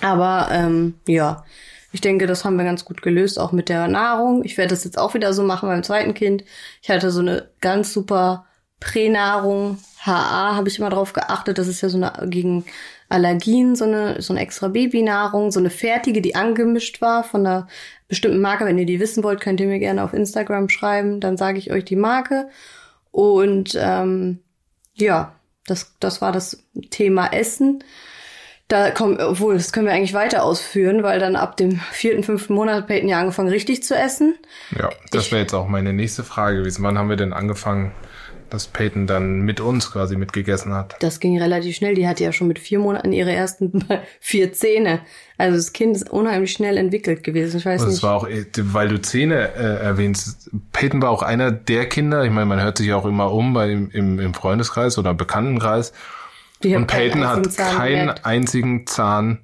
[0.00, 1.44] Aber ähm, ja,
[1.92, 4.44] ich denke, das haben wir ganz gut gelöst, auch mit der Nahrung.
[4.44, 6.44] Ich werde das jetzt auch wieder so machen beim zweiten Kind.
[6.82, 8.46] Ich hatte so eine ganz super
[8.80, 11.58] Pränahrung, HA, habe ich immer drauf geachtet.
[11.58, 12.64] Das ist ja so eine gegen
[13.08, 17.68] Allergien, so eine, so eine extra Babynahrung, so eine fertige, die angemischt war von einer
[18.08, 18.64] bestimmten Marke.
[18.64, 21.70] Wenn ihr die wissen wollt, könnt ihr mir gerne auf Instagram schreiben, dann sage ich
[21.70, 22.48] euch die Marke.
[23.10, 24.40] Und ähm,
[24.94, 25.34] ja,
[25.66, 27.84] das, das war das Thema Essen.
[28.68, 32.52] Da kommt, obwohl, das können wir eigentlich weiter ausführen, weil dann ab dem vierten, fünften
[32.52, 34.34] Monat hat Peyton ja angefangen, richtig zu essen.
[34.78, 36.82] Ja, das wäre jetzt auch meine nächste Frage gewesen.
[36.82, 37.92] Wann haben wir denn angefangen,
[38.50, 40.96] dass Peyton dann mit uns quasi mitgegessen hat.
[41.00, 41.94] Das ging relativ schnell.
[41.94, 43.84] Die hatte ja schon mit vier Monaten ihre ersten
[44.20, 45.00] vier Zähne.
[45.36, 47.58] Also das Kind ist unheimlich schnell entwickelt gewesen.
[47.58, 47.96] Ich weiß Und nicht.
[47.98, 52.24] es war auch, äh, weil du Zähne äh, erwähnst, Peyton war auch einer der Kinder,
[52.24, 55.92] ich meine, man hört sich auch immer um bei, im, im Freundeskreis oder Bekanntenkreis.
[56.62, 59.38] Die Und Peyton hat keinen einzigen Zahn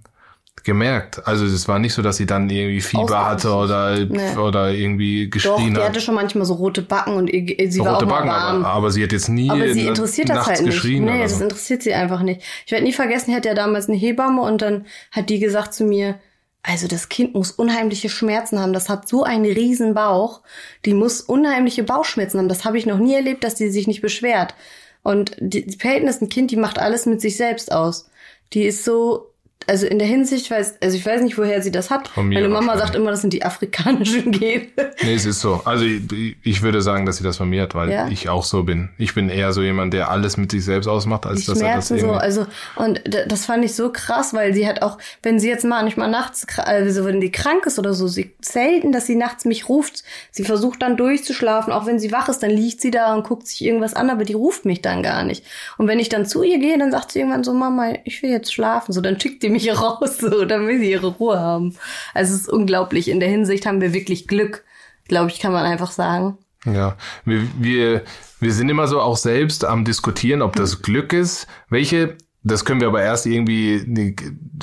[0.65, 1.27] gemerkt.
[1.27, 4.37] Also es war nicht so, dass sie dann irgendwie Fieber hatte oder, Nee.
[4.37, 5.89] oder irgendwie Doch, geschrien die hat.
[5.91, 8.65] hatte schon manchmal so rote Backen und ihr- sie war auch Rote mal Backen, warm.
[8.65, 10.85] aber, aber sie hat jetzt nie Aber sie interessiert das halt nicht.
[10.85, 11.45] Nee, das so.
[11.45, 12.41] interessiert sie einfach nicht.
[12.67, 15.75] Ich werde nie vergessen, ich hatte ja damals eine Hebamme und dann hat die gesagt
[15.75, 16.17] zu mir,
[16.63, 18.73] also das Kind muss unheimliche Schmerzen haben.
[18.73, 20.41] Das hat so einen riesen Bauch.
[20.87, 22.49] Die muss unheimliche Bauchschmerzen haben.
[22.49, 24.55] Das habe ich noch nie erlebt, dass die sich nicht beschwert.
[25.03, 28.09] Und die, die Peyton ist ein Kind, die macht alles mit sich selbst aus.
[28.55, 29.27] Die ist so,
[29.67, 32.09] also in der Hinsicht, weiß, also ich weiß nicht, woher sie das hat.
[32.09, 34.67] Von mir Meine Mama sagt immer, das sind die afrikanischen Gene.
[35.03, 35.63] Nee, es ist so.
[35.65, 38.09] Also ich, ich würde sagen, dass sie das von mir hat, weil Ja.
[38.09, 38.91] ich auch so bin.
[38.99, 41.77] Ich bin eher so jemand, der alles mit sich selbst ausmacht, als die dass er
[41.77, 42.17] das so, irgendwie...
[42.17, 42.47] also
[42.77, 46.47] und das fand ich so krass, weil sie hat auch, wenn sie jetzt manchmal nachts,
[46.59, 50.05] also wenn die krank ist oder so, sie selten, dass sie nachts mich ruft.
[50.31, 53.47] Sie versucht dann durchzuschlafen, auch wenn sie wach ist, dann liegt sie da und guckt
[53.47, 55.45] sich irgendwas an, aber die ruft mich dann gar nicht.
[55.79, 58.31] Und wenn ich dann zu ihr gehe, dann sagt sie irgendwann so, Mama, ich will
[58.31, 61.75] jetzt schlafen, so dann schickt die mich raus, so, dann will sie ihre Ruhe haben.
[62.13, 63.09] Also es ist unglaublich.
[63.09, 64.65] In der Hinsicht haben wir wirklich Glück,
[65.09, 66.39] glaube ich, kann man einfach sagen.
[66.65, 68.03] Ja, wir, wir,
[68.41, 71.47] wir sind immer so auch selbst am diskutieren, ob das Glück ist.
[71.69, 73.77] Welche, das können wir aber erst irgendwie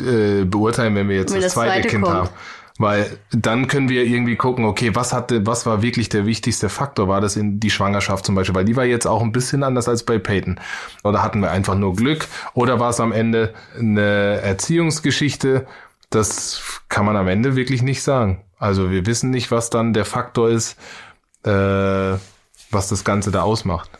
[0.01, 2.15] äh, beurteilen, wenn wir jetzt Wenn das, das zweite, zweite Kind kommt.
[2.15, 2.29] haben.
[2.81, 7.07] Weil dann können wir irgendwie gucken, okay, was hatte, was war wirklich der wichtigste Faktor?
[7.07, 8.55] War das in die Schwangerschaft zum Beispiel?
[8.55, 10.59] Weil die war jetzt auch ein bisschen anders als bei Peyton.
[11.03, 12.27] Oder hatten wir einfach nur Glück?
[12.55, 15.67] Oder war es am Ende eine Erziehungsgeschichte?
[16.09, 18.43] Das kann man am Ende wirklich nicht sagen.
[18.57, 20.75] Also wir wissen nicht, was dann der Faktor ist,
[21.45, 23.91] äh, was das Ganze da ausmacht.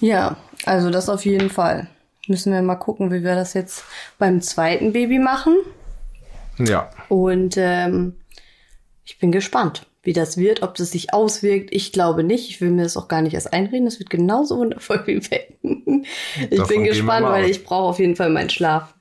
[0.00, 1.88] Ja, also das auf jeden Fall.
[2.28, 3.84] Müssen wir mal gucken, wie wir das jetzt
[4.18, 5.56] beim zweiten Baby machen.
[6.66, 8.14] Ja, Und ähm,
[9.04, 11.70] ich bin gespannt, wie das wird, ob das sich auswirkt.
[11.72, 12.48] Ich glaube nicht.
[12.48, 13.84] Ich will mir das auch gar nicht erst einreden.
[13.84, 16.06] Das wird genauso wundervoll wie Betten.
[16.50, 18.94] Ich Davon bin gespannt, weil ich brauche auf jeden Fall meinen Schlaf.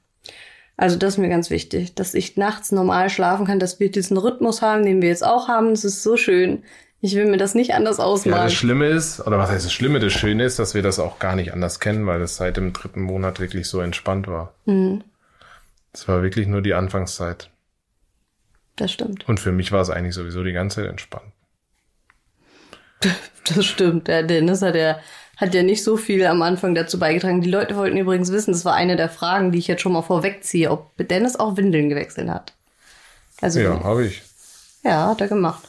[0.76, 4.16] Also das ist mir ganz wichtig, dass ich nachts normal schlafen kann, dass wir diesen
[4.18, 5.72] Rhythmus haben, den wir jetzt auch haben.
[5.72, 6.64] Das ist so schön.
[7.02, 8.44] Ich will mir das nicht anders ja, ausmalen.
[8.46, 10.00] das Schlimme ist, oder was heißt das Schlimme?
[10.00, 12.74] Das Schöne ist, dass wir das auch gar nicht anders kennen, weil das seit dem
[12.74, 14.54] dritten Monat wirklich so entspannt war.
[14.66, 15.04] Mhm.
[15.94, 17.50] Es war wirklich nur die Anfangszeit.
[18.76, 19.28] das stimmt.
[19.28, 21.32] Und für mich war es eigentlich sowieso die ganze Zeit entspannt.
[23.56, 24.08] Das stimmt.
[24.08, 25.00] Der Dennis hat ja,
[25.38, 27.42] hat ja nicht so viel am Anfang dazu beigetragen.
[27.42, 30.04] Die Leute wollten übrigens wissen, das war eine der Fragen, die ich jetzt schon mal
[30.04, 32.54] vorwegziehe, ob Dennis auch Windeln gewechselt hat.
[33.42, 34.22] Also, Ja, ja, habe ich.
[34.84, 35.69] hat er gemacht.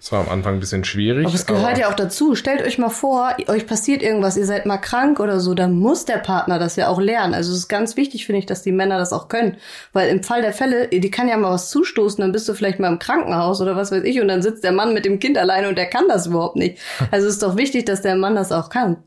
[0.00, 1.26] Es war am Anfang ein bisschen schwierig.
[1.26, 2.34] Aber es gehört aber ja auch dazu.
[2.36, 6.04] Stellt euch mal vor, euch passiert irgendwas, ihr seid mal krank oder so, dann muss
[6.04, 7.34] der Partner das ja auch lernen.
[7.34, 9.56] Also es ist ganz wichtig, finde ich, dass die Männer das auch können.
[9.92, 12.78] Weil im Fall der Fälle, die kann ja mal was zustoßen, dann bist du vielleicht
[12.78, 15.36] mal im Krankenhaus oder was weiß ich und dann sitzt der Mann mit dem Kind
[15.36, 16.78] alleine und der kann das überhaupt nicht.
[17.10, 19.02] Also es ist doch wichtig, dass der Mann das auch kann.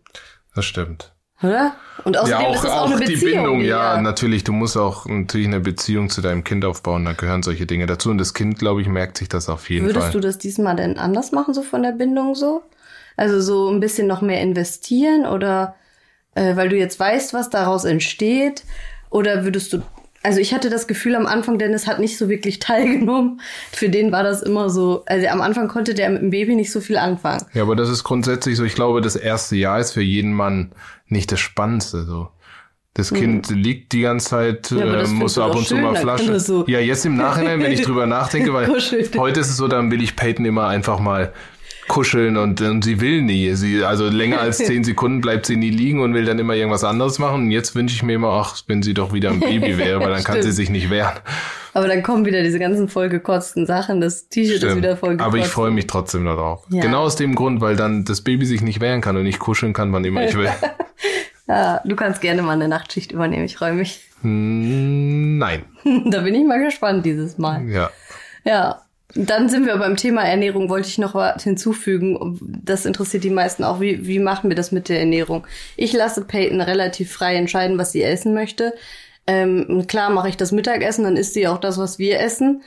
[0.56, 1.14] Das stimmt.
[1.44, 1.76] Oder?
[2.04, 3.44] Und außerdem ja, auch, ist es auch, auch eine die Beziehung.
[3.44, 4.44] Bindung, die ja, natürlich.
[4.44, 7.06] Du musst auch natürlich eine Beziehung zu deinem Kind aufbauen.
[7.06, 8.10] Da gehören solche Dinge dazu.
[8.10, 10.12] Und das Kind, glaube ich, merkt sich das auf jeden Würdest Fall.
[10.12, 12.64] du das diesmal denn anders machen, so von der Bindung so?
[13.18, 15.76] Also so ein bisschen noch mehr investieren oder
[16.34, 18.64] äh, weil du jetzt weißt, was daraus entsteht?
[19.10, 19.82] Oder würdest du.
[20.24, 23.42] Also ich hatte das Gefühl am Anfang, Dennis hat nicht so wirklich teilgenommen.
[23.72, 26.72] Für den war das immer so, also am Anfang konnte der mit dem Baby nicht
[26.72, 27.46] so viel anfangen.
[27.54, 28.64] Ja, aber das ist grundsätzlich so.
[28.64, 30.72] Ich glaube, das erste Jahr ist für jeden Mann
[31.12, 32.04] nicht das Spannendste.
[32.06, 32.30] So.
[32.94, 34.80] Das Kind liegt die ganze Zeit, Hm.
[34.80, 36.26] Ja, äh, muss ab und zu schön, mal dann Flasche.
[36.26, 38.68] kann das so- Ja, jetzt im Nachhinein, wenn ich drüber nachdenke, weil
[39.18, 41.32] heute ist es so, dann will ich Peyton immer einfach mal
[41.92, 43.54] kuscheln und, und sie will nie.
[43.54, 46.86] Sie, also länger als zehn Sekunden bleibt sie nie liegen und will dann immer irgendwas
[46.86, 47.44] anderes machen.
[47.44, 50.12] Und jetzt wünsche ich mir immer, ach, wenn sie doch wieder ein Baby wäre, weil
[50.12, 51.20] dann kann sie sich nicht wehren.
[51.74, 54.00] Aber dann kommen wieder diese ganzen vollgekotzten Sachen.
[54.00, 55.28] Das T-Shirt ist wieder vollgekotzt.
[55.28, 56.66] Aber ich freue mich trotzdem darauf.
[56.70, 56.82] Ja.
[56.82, 59.74] Genau aus dem Grund, weil dann das Baby sich nicht wehren kann und ich kuscheln
[59.74, 60.50] kann, wann immer ich will.
[61.48, 63.44] Ja, du kannst gerne mal eine Nachtschicht übernehmen.
[63.44, 64.00] Ich freue mich.
[64.22, 65.66] Hm, Nein.
[66.10, 67.68] da bin ich mal gespannt dieses Mal.
[67.68, 67.90] Ja.
[68.46, 68.82] Ja,
[69.16, 72.40] dann sind wir beim Thema Ernährung, wollte ich noch was hinzufügen.
[72.64, 73.80] Das interessiert die meisten auch.
[73.82, 75.46] Wie, wie machen wir das mit der Ernährung?
[75.76, 78.74] Ich lasse Peyton relativ frei entscheiden, was sie essen möchte.
[79.28, 82.64] Ähm, klar mache ich das Mittagessen, dann isst sie auch das, was wir essen.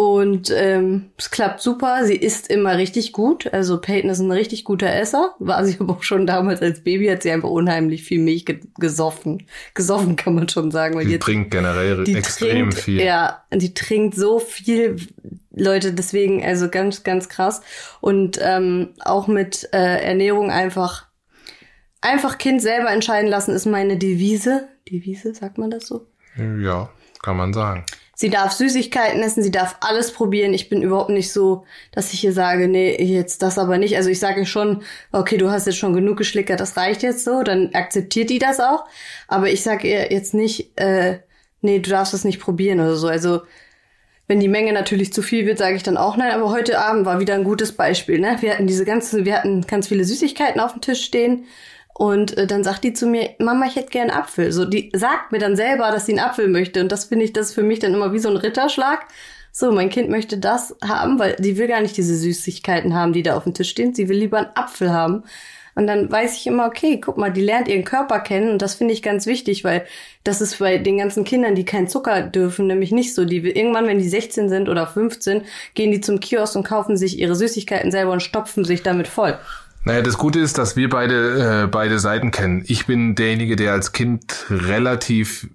[0.00, 2.06] Und ähm, es klappt super.
[2.06, 3.52] Sie isst immer richtig gut.
[3.52, 5.34] Also Peyton ist ein richtig guter Esser.
[5.40, 8.60] War sie aber auch schon damals als Baby, hat sie einfach unheimlich viel Milch ge
[8.78, 9.46] gesoffen.
[9.74, 10.94] Gesoffen kann man schon sagen.
[10.94, 13.02] Weil Die jetzt trinkt generell die extrem trinkt, viel.
[13.02, 14.96] Ja, die trinkt so viel,
[15.50, 17.60] Leute, deswegen, also ganz, ganz krass.
[18.00, 21.08] Und ähm, auch mit äh, Ernährung einfach
[22.00, 24.66] einfach Kind selber entscheiden lassen ist meine Devise.
[24.88, 26.06] Devise, sagt man das so?
[26.38, 26.88] Ja,
[27.22, 27.84] kann man sagen.
[28.20, 30.52] Sie darf Süßigkeiten essen, sie darf alles probieren.
[30.52, 33.96] Ich bin überhaupt nicht so, dass ich hier sage, nee, jetzt das aber nicht.
[33.96, 37.42] Also ich sage schon, okay, du hast jetzt schon genug geschlickert, das reicht jetzt so,
[37.42, 38.84] dann akzeptiert die das auch.
[39.26, 41.20] Aber ich sage ihr jetzt nicht, äh,
[41.62, 43.08] nee, du darfst das nicht probieren oder so.
[43.08, 43.40] Also
[44.26, 46.32] wenn die Menge natürlich zu viel wird, sage ich dann auch nein.
[46.32, 48.20] Aber heute Abend war wieder ein gutes Beispiel.
[48.20, 48.36] Ne?
[48.40, 51.46] Wir hatten diese ganze, wir hatten ganz viele Süßigkeiten auf dem Tisch stehen
[52.00, 54.52] und äh, dann sagt die zu mir, Mama, ich hätte gern Apfel.
[54.52, 56.80] So, die sagt mir dann selber, dass sie einen Apfel möchte.
[56.80, 59.00] Und das finde ich, das ist für mich dann immer wie so ein Ritterschlag.
[59.52, 63.22] So, mein Kind möchte das haben, weil sie will gar nicht diese Süßigkeiten haben, die
[63.22, 63.92] da auf dem Tisch stehen.
[63.92, 65.24] Sie will lieber einen Apfel haben.
[65.74, 68.76] Und dann weiß ich immer, okay, guck mal, die lernt ihren Körper kennen und das
[68.76, 69.84] finde ich ganz wichtig, weil
[70.24, 73.26] das ist bei den ganzen Kindern, die keinen Zucker dürfen, nämlich nicht so.
[73.26, 75.42] Die irgendwann, wenn die 16 sind oder 15,
[75.74, 79.38] gehen die zum Kiosk und kaufen sich ihre Süßigkeiten selber und stopfen sich damit voll.
[79.84, 82.64] Naja, das Gute ist, dass wir beide äh, beide Seiten kennen.
[82.66, 85.48] Ich bin derjenige, der als Kind relativ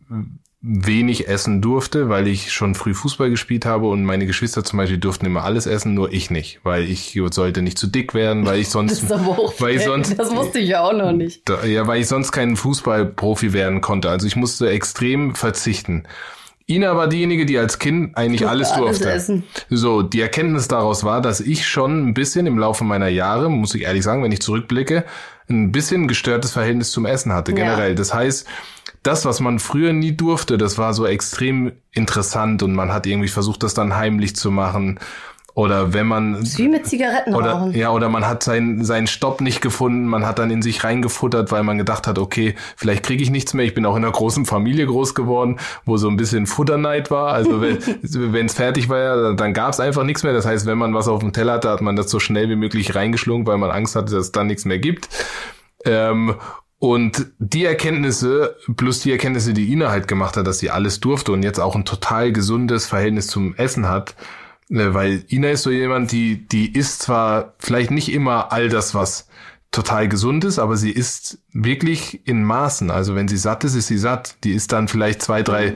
[0.67, 4.97] wenig essen durfte, weil ich schon früh Fußball gespielt habe und meine Geschwister zum Beispiel
[4.97, 8.59] durften immer alles essen, nur ich nicht, weil ich sollte nicht zu dick werden, weil
[8.59, 9.21] ich sonst, das
[9.59, 11.47] weil ich sonst, das wusste ich ja auch noch nicht.
[11.67, 14.09] Ja, weil ich sonst kein Fußballprofi werden konnte.
[14.09, 16.07] Also ich musste extrem verzichten.
[16.67, 19.09] Ina war diejenige, die als Kind eigentlich durfte alles durfte.
[19.09, 19.43] Alles essen.
[19.69, 23.75] So, die Erkenntnis daraus war, dass ich schon ein bisschen im Laufe meiner Jahre, muss
[23.75, 25.05] ich ehrlich sagen, wenn ich zurückblicke,
[25.47, 27.89] ein bisschen gestörtes Verhältnis zum Essen hatte, generell.
[27.89, 27.95] Ja.
[27.95, 28.47] Das heißt,
[29.03, 33.27] das, was man früher nie durfte, das war so extrem interessant und man hat irgendwie
[33.27, 34.99] versucht, das dann heimlich zu machen.
[35.55, 36.45] Oder wenn man.
[36.57, 37.73] Wie mit Zigaretten oder, rauchen.
[37.73, 41.49] Ja, oder man hat seinen, seinen Stopp nicht gefunden, man hat dann in sich reingefuttert,
[41.49, 43.65] weil man gedacht hat, okay, vielleicht kriege ich nichts mehr.
[43.65, 47.31] Ich bin auch in einer großen Familie groß geworden, wo so ein bisschen Futterneid war.
[47.31, 47.61] Also
[48.01, 50.33] wenn es fertig war, dann gab es einfach nichts mehr.
[50.33, 52.57] Das heißt, wenn man was auf dem Teller hatte, hat man das so schnell wie
[52.57, 55.07] möglich reingeschlungen, weil man Angst hatte, dass es dann nichts mehr gibt.
[55.85, 56.35] Ähm,
[56.79, 61.31] und die Erkenntnisse, plus die Erkenntnisse, die Ina halt gemacht hat, dass sie alles durfte
[61.31, 64.15] und jetzt auch ein total gesundes Verhältnis zum Essen hat,
[64.69, 69.27] weil Ina ist so jemand, die, die isst zwar vielleicht nicht immer all das, was
[69.75, 72.89] total gesund ist, aber sie isst wirklich in Maßen.
[72.89, 74.37] Also wenn sie satt ist, ist sie satt.
[74.45, 75.75] Die isst dann vielleicht zwei, drei,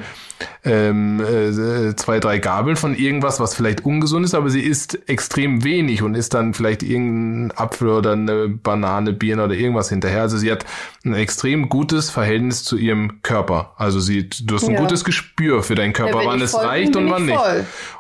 [0.64, 5.66] ähm, äh, zwei, drei Gabeln von irgendwas, was vielleicht ungesund ist, aber sie isst extrem
[5.66, 10.22] wenig und isst dann vielleicht irgendein Apfel oder eine Banane, Birne oder irgendwas hinterher.
[10.22, 10.66] Also sie hat
[11.04, 13.74] ein extrem gutes Verhältnis zu ihrem Körper.
[13.76, 14.80] Also sie, du hast ein ja.
[14.80, 17.40] gutes Gespür für deinen Körper, ja, wann es reicht und wann nicht.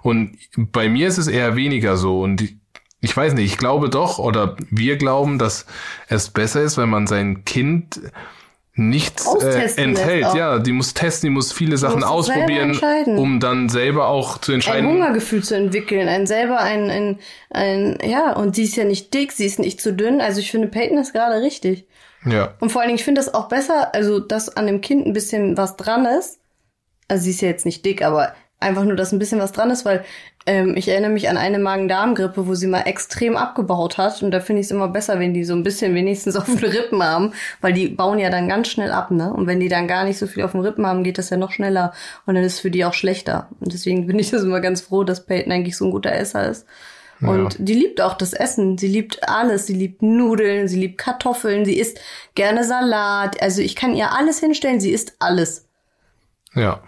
[0.02, 2.42] Und bei mir ist es eher weniger so und
[3.02, 5.66] ich weiß nicht, ich glaube doch, oder wir glauben, dass
[6.08, 8.00] es besser ist, wenn man sein Kind
[8.80, 10.34] nicht äh, enthält.
[10.34, 12.80] Ja, die muss testen, die muss viele Sachen ausprobieren,
[13.18, 14.88] um dann selber auch zu entscheiden.
[14.88, 19.14] Ein Hungergefühl zu entwickeln, ein selber ein, ein, ein, ja, und sie ist ja nicht
[19.14, 20.22] dick, sie ist nicht zu dünn.
[20.22, 21.88] Also ich finde, Peyton ist gerade richtig.
[22.26, 22.54] Ja.
[22.60, 25.14] Und vor allen Dingen, ich finde das auch besser, also dass an dem Kind ein
[25.14, 26.40] bisschen was dran ist.
[27.08, 29.72] Also sie ist ja jetzt nicht dick, aber einfach nur, dass ein bisschen was dran
[29.72, 30.06] ist, weil
[30.50, 34.24] ähm, ich erinnere mich an eine Magen-Darm-Grippe, wo sie mal extrem abgebaut hat.
[34.24, 36.58] Und da finde ich es immer besser, wenn die so ein bisschen wenigstens auf den
[36.58, 39.32] Rippen haben, weil die bauen ja dann ganz schnell ab, ne?
[39.32, 41.38] Und wenn die dann gar nicht so viel auf den Rippen haben, geht das ja
[41.38, 41.94] noch schneller
[42.26, 43.48] und dann ist es für die auch schlechter.
[43.60, 46.50] Und deswegen bin ich das immer ganz froh, dass Peyton eigentlich so ein guter Esser
[46.50, 46.66] ist.
[47.22, 47.60] Und ja.
[47.60, 48.78] die liebt auch das Essen.
[48.78, 49.68] Sie liebt alles.
[49.68, 52.00] Sie liebt Nudeln, sie liebt Kartoffeln, sie isst
[52.34, 53.40] gerne Salat.
[53.42, 55.68] Also ich kann ihr alles hinstellen, sie isst alles.
[56.56, 56.82] Ja.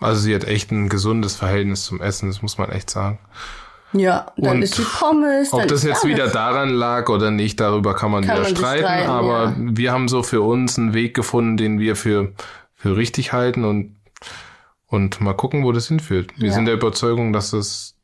[0.00, 3.18] Also sie hat echt ein gesundes Verhältnis zum Essen, das muss man echt sagen.
[3.92, 5.52] Ja, dann und ist die Pommes.
[5.52, 6.14] Ob das jetzt alles.
[6.14, 9.54] wieder daran lag oder nicht, darüber kann man kann wieder man streiten, streiten, aber ja.
[9.58, 12.32] wir haben so für uns einen Weg gefunden, den wir für,
[12.74, 13.96] für richtig halten und,
[14.86, 16.32] und mal gucken, wo das hinführt.
[16.36, 16.54] Wir ja.
[16.54, 17.94] sind der Überzeugung, dass es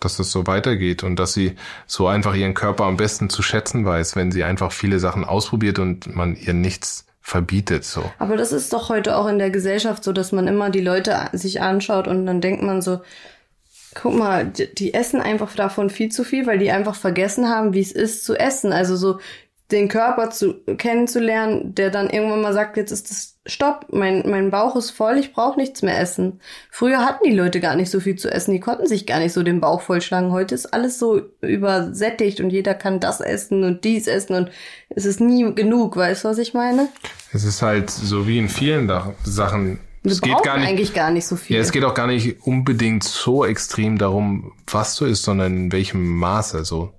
[0.00, 3.86] dass es so weitergeht und dass sie so einfach ihren Körper am besten zu schätzen
[3.86, 8.04] weiß, wenn sie einfach viele Sachen ausprobiert und man ihr nichts verbietet so.
[8.18, 11.16] Aber das ist doch heute auch in der Gesellschaft so, dass man immer die Leute
[11.32, 13.00] sich anschaut und dann denkt man so,
[13.94, 17.72] guck mal, die, die essen einfach davon viel zu viel, weil die einfach vergessen haben,
[17.72, 18.74] wie es ist zu essen.
[18.74, 19.20] Also so
[19.72, 24.50] den Körper zu kennenzulernen, der dann irgendwann mal sagt, jetzt ist das Stopp, mein, mein
[24.50, 26.40] Bauch ist voll, ich brauche nichts mehr essen.
[26.70, 29.34] Früher hatten die Leute gar nicht so viel zu essen, die konnten sich gar nicht
[29.34, 30.32] so den Bauch vollschlagen.
[30.32, 34.50] Heute ist alles so übersättigt und jeder kann das essen und dies essen und
[34.88, 36.88] es ist nie genug, weißt du, was ich meine?
[37.32, 38.90] Es ist halt so wie in vielen
[39.24, 39.78] Sachen.
[40.02, 41.56] Wir es geht gar nicht, eigentlich gar nicht so viel.
[41.56, 45.72] Ja, es geht auch gar nicht unbedingt so extrem darum, was du isst, sondern in
[45.72, 46.92] welchem Maße so.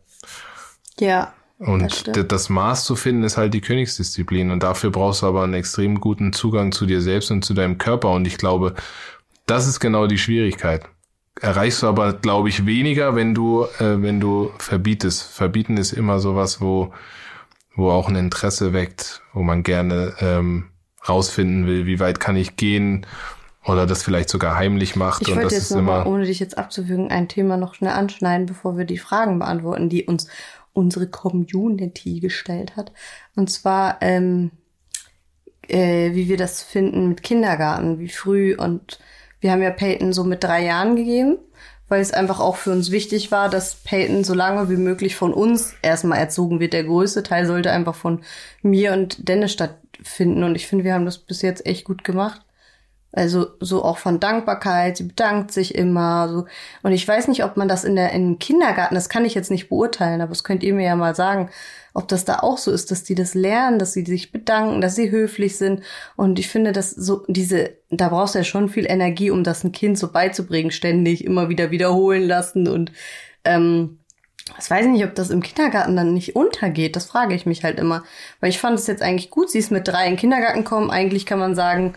[1.00, 1.35] Ja.
[1.58, 4.52] Und das, das, Maß zu finden ist halt die Königsdisziplin.
[4.52, 7.78] Und dafür brauchst du aber einen extrem guten Zugang zu dir selbst und zu deinem
[7.78, 8.12] Körper.
[8.12, 8.76] Und ich glaube,
[9.46, 10.84] das ist genau die Schwierigkeit.
[11.40, 15.24] Erreichst du aber, glaube ich, weniger, wenn du, äh, wenn du verbietest.
[15.24, 16.94] Verbieten ist immer sowas, wo,
[17.76, 20.66] wo auch ein Interesse weckt, wo man gerne ähm,
[21.08, 23.06] rausfinden will, wie weit kann ich gehen
[23.66, 25.24] oder das vielleicht sogar heimlich macht.
[25.24, 27.74] Ich und wollte das jetzt ist immer mal, ohne dich jetzt abzufügen, ein Thema noch
[27.74, 30.28] schnell anschneiden, bevor wir die Fragen beantworten, die uns
[30.74, 32.92] unsere Community gestellt hat.
[33.36, 34.52] Und zwar, ähm,
[35.68, 38.56] äh, wie wir das finden mit Kindergarten, wie früh.
[38.56, 39.00] Und
[39.40, 41.38] wir haben ja Peyton so mit drei Jahren gegeben,
[41.88, 45.34] weil es einfach auch für uns wichtig war, dass Peyton so lange wie möglich von
[45.34, 46.74] uns erstmal erzogen wird.
[46.74, 48.22] Der größte Teil sollte einfach von
[48.62, 50.44] mir und Dennis stattfinden.
[50.44, 52.45] Und ich finde, wir haben das bis jetzt echt gut gemacht.
[53.16, 56.46] Also so auch von Dankbarkeit, sie bedankt sich immer so.
[56.84, 59.52] Und ich weiß nicht, ob man das in der im Kindergarten, das kann ich jetzt
[59.52, 61.50] nicht beurteilen, aber das könnt ihr mir ja mal sagen,
[61.94, 64.96] ob das da auch so ist, dass die das lernen, dass sie sich bedanken, dass
[64.96, 65.82] sie höflich sind.
[66.18, 69.64] Und ich finde, dass so diese, da brauchst du ja schon viel Energie, um das
[69.64, 72.92] ein Kind so beizubringen, ständig immer wieder wiederholen lassen und
[73.46, 74.00] ähm,
[74.60, 76.96] ich weiß nicht, ob das im Kindergarten dann nicht untergeht.
[76.96, 78.04] Das frage ich mich halt immer.
[78.40, 79.50] Weil ich fand es jetzt eigentlich gut.
[79.50, 80.92] Sie ist mit drei in den Kindergarten kommen.
[80.92, 81.96] Eigentlich kann man sagen,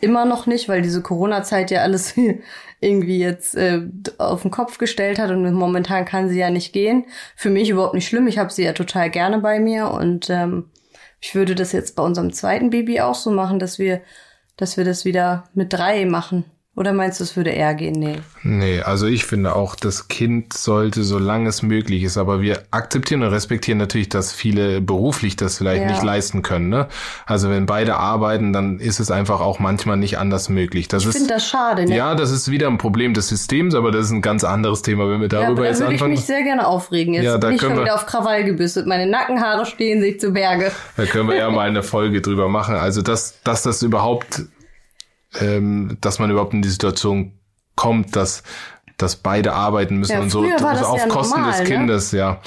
[0.00, 2.14] immer noch nicht, weil diese Corona-Zeit ja alles
[2.80, 3.82] irgendwie jetzt äh,
[4.18, 7.04] auf den Kopf gestellt hat und momentan kann sie ja nicht gehen.
[7.36, 8.28] Für mich überhaupt nicht schlimm.
[8.28, 10.70] Ich habe sie ja total gerne bei mir und ähm,
[11.20, 14.00] ich würde das jetzt bei unserem zweiten Baby auch so machen, dass wir,
[14.56, 16.44] dass wir das wieder mit drei machen.
[16.78, 17.98] Oder meinst du, es würde eher gehen?
[17.98, 18.18] Nee.
[18.44, 23.22] Nee, also ich finde auch, das Kind sollte, solange es möglich ist, aber wir akzeptieren
[23.24, 25.88] und respektieren natürlich, dass viele beruflich das vielleicht Ja.
[25.90, 26.68] nicht leisten können.
[26.68, 26.86] Ne?
[27.26, 30.86] Also wenn beide arbeiten, dann ist es einfach auch manchmal nicht anders möglich.
[30.86, 31.96] Das Ich finde das schade, ne?
[31.96, 35.10] ja, das ist wieder ein Problem des Systems, aber das ist ein ganz anderes Thema,
[35.10, 36.12] wenn wir Ja, aber darüber da jetzt würde ich anfangen.
[36.12, 37.14] mich sehr gerne aufregen.
[37.14, 38.86] Jetzt Ja, da bin ich schon wieder auf Krawall gebürstet.
[38.86, 40.70] Meine Nackenhaare stehen sich zu Berge.
[40.96, 42.76] Da können wir ja mal eine Folge drüber machen.
[42.76, 44.42] Also dass, dass das überhaupt,
[45.40, 47.32] ähm, dass man überhaupt in die Situation
[47.74, 48.42] kommt, dass
[48.96, 51.76] dass beide arbeiten müssen Ja, und so das auf ja Kosten normal, des ne?
[51.76, 52.40] Kindes, ja.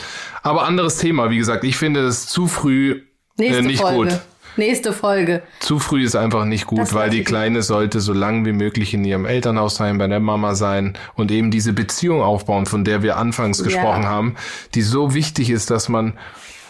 [0.44, 3.04] Aber anderes Thema, wie gesagt, ich finde es zu früh
[3.38, 4.12] Nächste äh, nicht Folge.
[4.12, 4.22] gut.
[4.58, 5.44] Nächste Folge.
[5.62, 8.94] Zu früh ist einfach nicht gut, Das weil die Kleine sollte so lange wie möglich
[8.94, 13.02] in ihrem Elternhaus sein, bei der Mama sein und eben diese Beziehung aufbauen, von der
[13.02, 14.36] wir anfangs gesprochen haben,
[14.76, 16.18] die so wichtig ist, dass man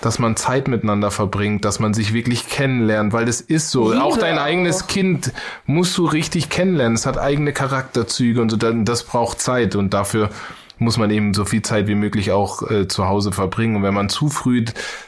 [0.01, 3.91] dass man Zeit miteinander verbringt, dass man sich wirklich kennenlernt, weil das ist so.
[3.91, 4.43] Liebe auch dein auch.
[4.43, 5.31] eigenes Kind
[5.65, 6.95] musst du richtig kennenlernen.
[6.95, 10.29] Es hat eigene Charakterzüge und so, das braucht Zeit und dafür
[10.79, 13.77] muss man eben so viel Zeit wie möglich auch äh, zu Hause verbringen.
[13.77, 14.65] Und wenn man zu früh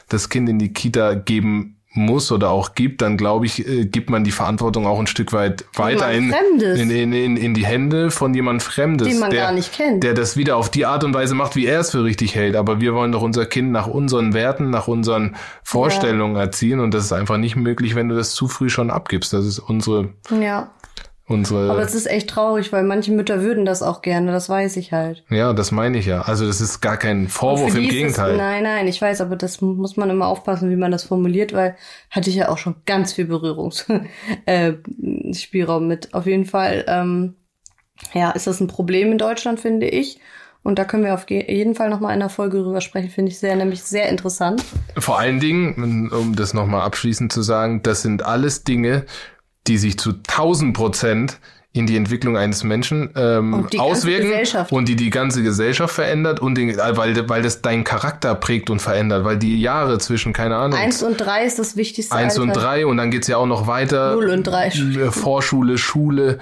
[0.08, 4.10] das Kind in die Kita geben muss oder auch gibt, dann glaube ich, äh, gibt
[4.10, 8.34] man die Verantwortung auch ein Stück weit weiter in, in, in, in, die Hände von
[8.34, 10.02] jemand Fremdes, Den man der, gar nicht kennt.
[10.02, 12.56] der das wieder auf die Art und Weise macht, wie er es für richtig hält.
[12.56, 17.04] Aber wir wollen doch unser Kind nach unseren Werten, nach unseren Vorstellungen erziehen und das
[17.04, 19.32] ist einfach nicht möglich, wenn du das zu früh schon abgibst.
[19.32, 20.70] Das ist unsere, Ja.
[21.26, 21.70] Unsere.
[21.70, 24.92] Aber es ist echt traurig, weil manche Mütter würden das auch gerne, das weiß ich
[24.92, 25.24] halt.
[25.30, 26.22] ja, das meine ich ja.
[26.22, 28.32] Also das ist gar kein Vorwurf, im Gegenteil.
[28.32, 31.52] Es, nein, nein, ich weiß, aber das muss man immer aufpassen, wie man das formuliert,
[31.52, 31.76] weil
[32.10, 34.08] hatte ich ja auch schon ganz viel Berührungsspielraum
[35.84, 36.14] äh, mit.
[36.14, 37.34] Auf jeden Fall, ähm,
[38.12, 40.20] ja, ist das ein Problem in Deutschland, finde ich.
[40.64, 43.38] Und da können wir auf jeden Fall nochmal in einer Folge drüber sprechen, finde ich
[43.38, 44.64] sehr, nämlich sehr interessant.
[44.96, 49.04] Vor allen Dingen, um das nochmal abschließend zu sagen, das sind alles Dinge,
[49.66, 51.38] die sich zu 1000 Prozent
[51.74, 54.32] in die Entwicklung eines Menschen ähm, Und auswirken
[54.70, 58.70] und die die ganze Gesellschaft verändert und den, äh, weil, weil das deinen Charakter prägt
[58.70, 62.38] und verändert, weil die Jahre zwischen, keine Ahnung, Eins und drei ist das wichtigste eins
[62.38, 62.60] und Alter.
[62.60, 64.14] drei und dann geht's ja auch noch weiter.
[64.14, 64.68] Null und drei.
[64.68, 66.38] Äh, Vorschule, Schule.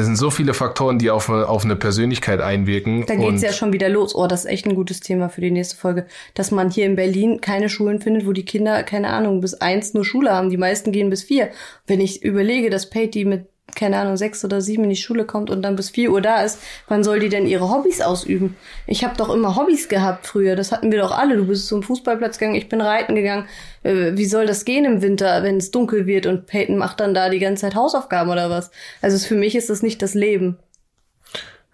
[0.00, 3.04] Das sind so viele Faktoren, die auf, eine- auf eine Persönlichkeit einwirken.
[3.04, 4.14] Da geht's ja schon wieder los.
[4.14, 6.06] Oh, das ist echt ein gutes Thema für die nächste Folge.
[6.32, 9.92] Dass man hier in Berlin keine Schulen findet, wo die Kinder, keine Ahnung, bis eins
[9.92, 10.48] nur Schule haben.
[10.48, 11.50] Die meisten gehen bis vier.
[11.86, 15.50] Wenn ich überlege, dass Patty mit, keine Ahnung, sechs oder sieben in die Schule kommt
[15.50, 18.56] und dann bis vier Uhr da ist, wann soll die denn ihre Hobbys ausüben?
[18.86, 20.56] Ich habe doch immer Hobbys gehabt früher.
[20.56, 21.36] Das hatten wir doch alle.
[21.36, 23.46] Du bist zum Fußballplatz gegangen, ich bin reiten gegangen.
[23.82, 27.14] Äh, Wie soll das gehen im Winter, wenn es dunkel wird und Peyton macht dann
[27.14, 28.70] da die ganze Zeit Hausaufgaben oder was?
[29.02, 30.58] Also für mich ist das nicht das Leben.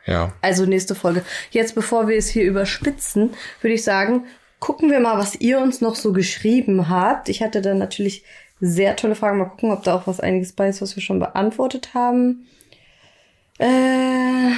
[0.06, 0.32] ja.
[0.40, 1.22] Also nächste Folge.
[1.50, 3.30] Jetzt, bevor wir es hier überspitzen,
[3.61, 4.24] würde ich sagen,
[4.61, 7.28] gucken wir mal, was ihr uns noch so geschrieben habt.
[7.28, 8.24] Ich hatte da natürlich
[8.61, 9.38] sehr tolle Fragen.
[9.38, 12.47] Mal gucken, ob da auch was einiges bei ist, was wir schon beantwortet haben.
[13.59, 14.53] Äh,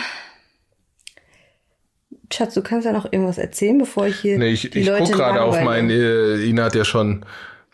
[2.32, 5.04] Schatz, du kannst ja noch irgendwas erzählen, bevor ich hier Nee, ich die ich Leute
[5.04, 5.82] guck gerade auf langweile.
[5.82, 7.24] mein, äh, Ina hat ja schon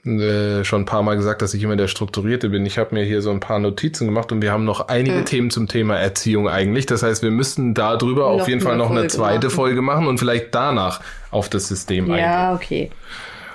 [0.07, 2.66] äh, schon ein paar Mal gesagt, dass ich immer der Strukturierte bin.
[2.66, 5.24] Ich habe mir hier so ein paar Notizen gemacht und wir haben noch einige Hm.
[5.24, 6.84] Themen zum Thema Erziehung eigentlich.
[6.84, 9.57] Das heißt, wir müssten darüber auf Noch jeden Fall eine noch eine Folge zweite machen.
[9.57, 12.18] Folge machen und vielleicht danach auf das System eingehen.
[12.18, 12.90] Ja, okay.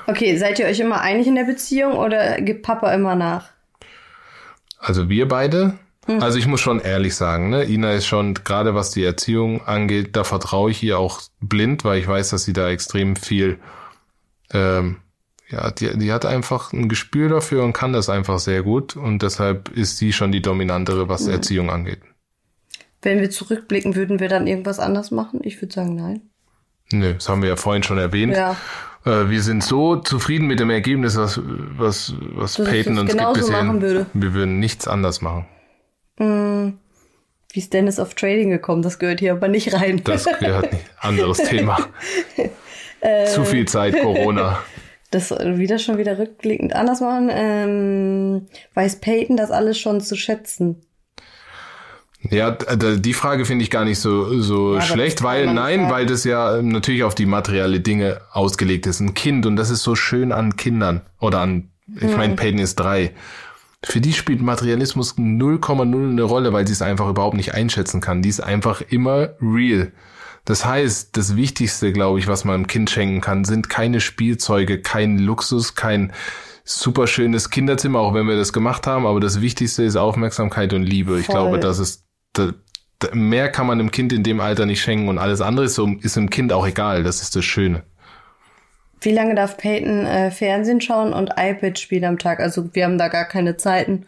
[0.10, 3.49] Okay, seid ihr euch immer einig in der Beziehung oder gibt Papa immer nach?
[4.80, 5.78] Also wir beide.
[6.07, 6.24] Hm.
[6.24, 10.16] Also ich muss schon ehrlich sagen, ne, Ina ist schon, gerade was die Erziehung angeht,
[10.16, 13.60] da vertraue ich ihr auch blind, weil ich weiß, dass sie da extrem viel,
[14.51, 14.97] ähm,
[15.47, 19.22] ja, die, die hat einfach ein Gespür dafür und kann das einfach sehr gut und
[19.22, 21.34] deshalb ist sie schon die dominantere, was mhm.
[21.34, 21.99] Erziehung angeht.
[23.03, 25.41] Wenn wir zurückblicken, würden wir dann irgendwas anders machen?
[25.43, 26.22] Ich würde sagen, nein.
[26.91, 28.36] Nö, das haben wir ja vorhin schon erwähnt.
[28.36, 28.57] Ja.
[29.06, 33.34] Äh, wir sind so zufrieden mit dem Ergebnis, was, was, was Dass Peyton uns gibt
[33.34, 33.64] bisher.
[33.64, 34.06] Machen würde.
[34.14, 35.45] Wir würden nichts anders machen.
[36.18, 36.74] Mm,
[37.54, 38.82] wie ist Dennis auf Trading gekommen?
[38.82, 40.02] Das gehört hier aber nicht rein.
[40.04, 40.86] Das gehört nicht.
[41.00, 41.78] Anderes Thema.
[43.02, 44.60] Äh, Zu viel Zeit, Corona.
[45.12, 47.32] Das wieder schon wieder rückblickend anders machen.
[47.34, 48.45] Ähm,
[48.76, 50.84] weiß Peyton das alles schon zu schätzen?
[52.22, 55.91] Ja, die Frage finde ich gar nicht so, so ja, schlecht, weil nein, sagen.
[55.91, 58.99] weil das ja natürlich auf die materielle Dinge ausgelegt ist.
[58.99, 62.17] Ein Kind, und das ist so schön an Kindern oder an, ich mhm.
[62.17, 63.13] meine, Peyton ist drei.
[63.84, 68.22] Für die spielt Materialismus 0,0 eine Rolle, weil sie es einfach überhaupt nicht einschätzen kann.
[68.22, 69.93] Die ist einfach immer real.
[70.43, 74.82] Das heißt, das Wichtigste, glaube ich, was man einem Kind schenken kann, sind keine Spielzeuge,
[74.82, 76.11] kein Luxus, kein
[76.65, 79.05] super schönes Kinderzimmer, auch wenn wir das gemacht haben.
[79.05, 81.11] Aber das Wichtigste ist Aufmerksamkeit und Liebe.
[81.11, 81.20] Voll.
[81.22, 82.54] Ich glaube, das ist da,
[83.00, 85.76] da, mehr kann man einem Kind in dem Alter nicht schenken und alles andere ist,
[85.76, 87.04] so, ist dem Kind auch egal.
[87.04, 87.84] Das ist das Schöne.
[89.02, 92.40] Wie lange darf Peyton äh, Fernsehen schauen und iPad spielen am Tag?
[92.40, 94.06] Also wir haben da gar keine Zeiten.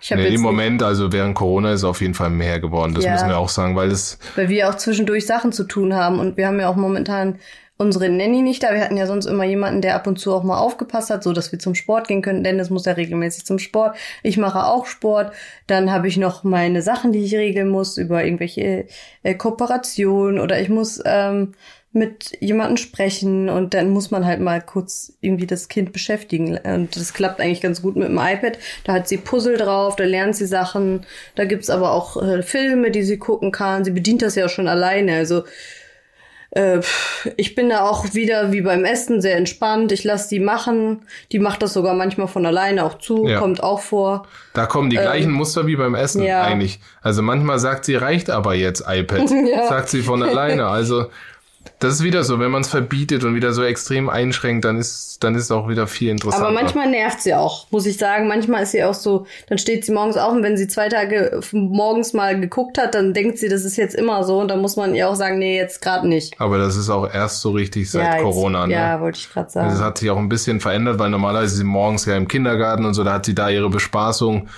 [0.00, 2.92] Ich nee, Im Moment, also während Corona ist auf jeden Fall mehr geworden.
[2.92, 4.18] Das ja, müssen wir auch sagen, weil es.
[4.34, 7.38] Weil wir auch zwischendurch Sachen zu tun haben und wir haben ja auch momentan
[7.78, 8.72] unsere Nanny nicht da.
[8.72, 11.32] Wir hatten ja sonst immer jemanden, der ab und zu auch mal aufgepasst hat, so
[11.32, 12.44] dass wir zum Sport gehen können.
[12.44, 13.96] Dennis muss ja regelmäßig zum Sport.
[14.22, 15.32] Ich mache auch Sport.
[15.66, 18.86] Dann habe ich noch meine Sachen, die ich regeln muss über irgendwelche
[19.22, 21.54] äh, Kooperationen oder ich muss ähm,
[21.94, 26.56] mit jemandem sprechen und dann muss man halt mal kurz irgendwie das Kind beschäftigen.
[26.56, 28.58] Und das klappt eigentlich ganz gut mit dem iPad.
[28.84, 31.04] Da hat sie Puzzle drauf, da lernt sie Sachen.
[31.34, 33.84] Da gibt's aber auch äh, Filme, die sie gucken kann.
[33.84, 35.16] Sie bedient das ja auch schon alleine.
[35.16, 35.42] Also
[36.52, 36.80] äh,
[37.36, 39.90] ich bin da auch wieder wie beim Essen sehr entspannt.
[39.90, 41.06] Ich lasse die machen.
[41.32, 43.38] Die macht das sogar manchmal von alleine auch zu, ja.
[43.38, 44.26] kommt auch vor.
[44.52, 46.42] Da kommen die ähm, gleichen Muster wie beim Essen ja.
[46.42, 46.78] eigentlich.
[47.00, 49.30] Also manchmal sagt sie, reicht aber jetzt iPad.
[49.50, 49.66] ja.
[49.66, 50.66] Sagt sie von alleine.
[50.66, 51.06] Also
[51.78, 55.12] das ist wieder so, wenn man es verbietet und wieder so extrem einschränkt, dann ist
[55.24, 56.46] dann ist auch wieder viel interessanter.
[56.46, 58.28] Aber manchmal nervt sie auch, muss ich sagen.
[58.28, 61.40] Manchmal ist sie auch so, dann steht sie morgens auf und wenn sie zwei Tage
[61.52, 64.76] morgens mal geguckt hat, dann denkt sie, das ist jetzt immer so und dann muss
[64.76, 66.40] man ihr auch sagen, nee, jetzt gerade nicht.
[66.40, 68.66] Aber das ist auch erst so richtig seit ja, jetzt, Corona.
[68.66, 68.74] Ne?
[68.74, 69.68] Ja, wollte ich gerade sagen.
[69.70, 72.84] Das hat sich auch ein bisschen verändert, weil normalerweise ist sie morgens ja im Kindergarten
[72.84, 74.48] und so, da hat sie da ihre Bespaßung.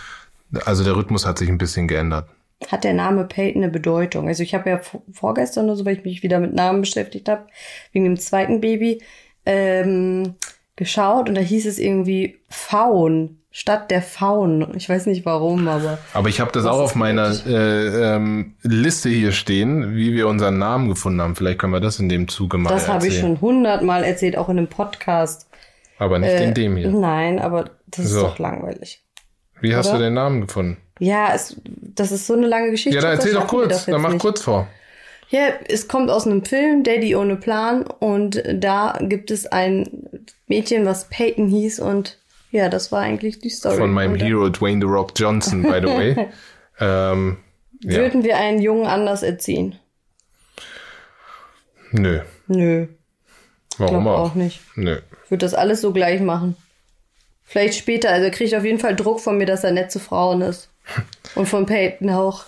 [0.64, 2.26] Also der Rhythmus hat sich ein bisschen geändert
[2.68, 4.28] hat der Name Peyton eine Bedeutung.
[4.28, 4.80] Also ich habe ja
[5.12, 7.46] vorgestern oder so, weil ich mich wieder mit Namen beschäftigt habe,
[7.92, 9.02] wegen dem zweiten Baby,
[9.46, 10.34] ähm,
[10.76, 13.38] geschaut und da hieß es irgendwie Faun.
[13.56, 14.72] Stadt der Faun.
[14.74, 15.98] Ich weiß nicht warum, aber.
[16.12, 20.58] Aber ich habe das auch auf meiner äh, ähm, Liste hier stehen, wie wir unseren
[20.58, 21.36] Namen gefunden haben.
[21.36, 24.48] Vielleicht können wir das in dem Zuge mal Das habe ich schon hundertmal erzählt, auch
[24.48, 25.48] in einem Podcast.
[25.98, 26.90] Aber nicht äh, in dem hier.
[26.90, 28.16] Nein, aber das so.
[28.16, 29.04] ist doch langweilig.
[29.60, 29.98] Wie hast Oder?
[29.98, 30.78] du den Namen gefunden?
[30.98, 32.96] Ja, es, das ist so eine lange Geschichte.
[32.96, 34.22] Ja, dann erzähl doch kurz, dann mach nicht.
[34.22, 34.68] kurz vor.
[35.30, 39.88] Ja, es kommt aus einem Film, Daddy ohne Plan, und da gibt es ein
[40.46, 42.18] Mädchen, was Peyton hieß, und
[42.50, 43.76] ja, das war eigentlich die Story.
[43.76, 46.28] Von meinem Hero Dwayne The Rock Johnson, by the way.
[46.80, 47.38] ähm,
[47.80, 47.96] ja.
[47.98, 49.76] Würden wir einen Jungen anders erziehen?
[51.90, 52.20] Nö.
[52.46, 52.86] Nö.
[53.78, 54.30] Warum auch?
[54.30, 54.60] auch nicht.
[54.76, 54.98] Nö.
[55.24, 56.56] Ich würde das alles so gleich machen.
[57.44, 59.98] Vielleicht später, also er kriegt auf jeden Fall Druck von mir, dass er nett zu
[59.98, 60.70] Frauen ist.
[61.34, 62.44] Und von Peyton auch.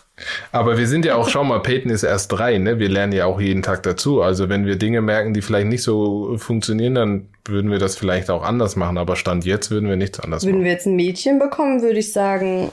[0.52, 2.78] Aber wir sind ja auch, schau mal, Peyton ist erst drei, ne?
[2.78, 4.22] Wir lernen ja auch jeden Tag dazu.
[4.22, 8.30] Also wenn wir Dinge merken, die vielleicht nicht so funktionieren, dann würden wir das vielleicht
[8.30, 8.96] auch anders machen.
[8.96, 10.60] Aber Stand jetzt würden wir nichts anders würden machen.
[10.60, 12.70] Würden wir jetzt ein Mädchen bekommen, würde ich sagen,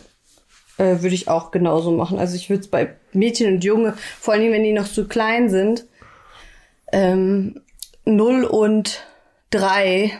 [0.78, 2.18] äh, würde ich auch genauso machen.
[2.18, 5.50] Also ich würde es bei Mädchen und Junge, vor allem wenn die noch zu klein
[5.50, 5.86] sind,
[6.92, 7.62] ähm,
[8.06, 9.04] null und
[9.50, 10.14] drei,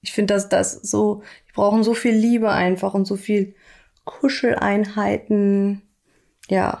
[0.00, 3.54] ich finde, dass das so, die brauchen so viel Liebe einfach und so viel
[4.08, 5.82] Kuscheleinheiten.
[6.48, 6.80] Ja.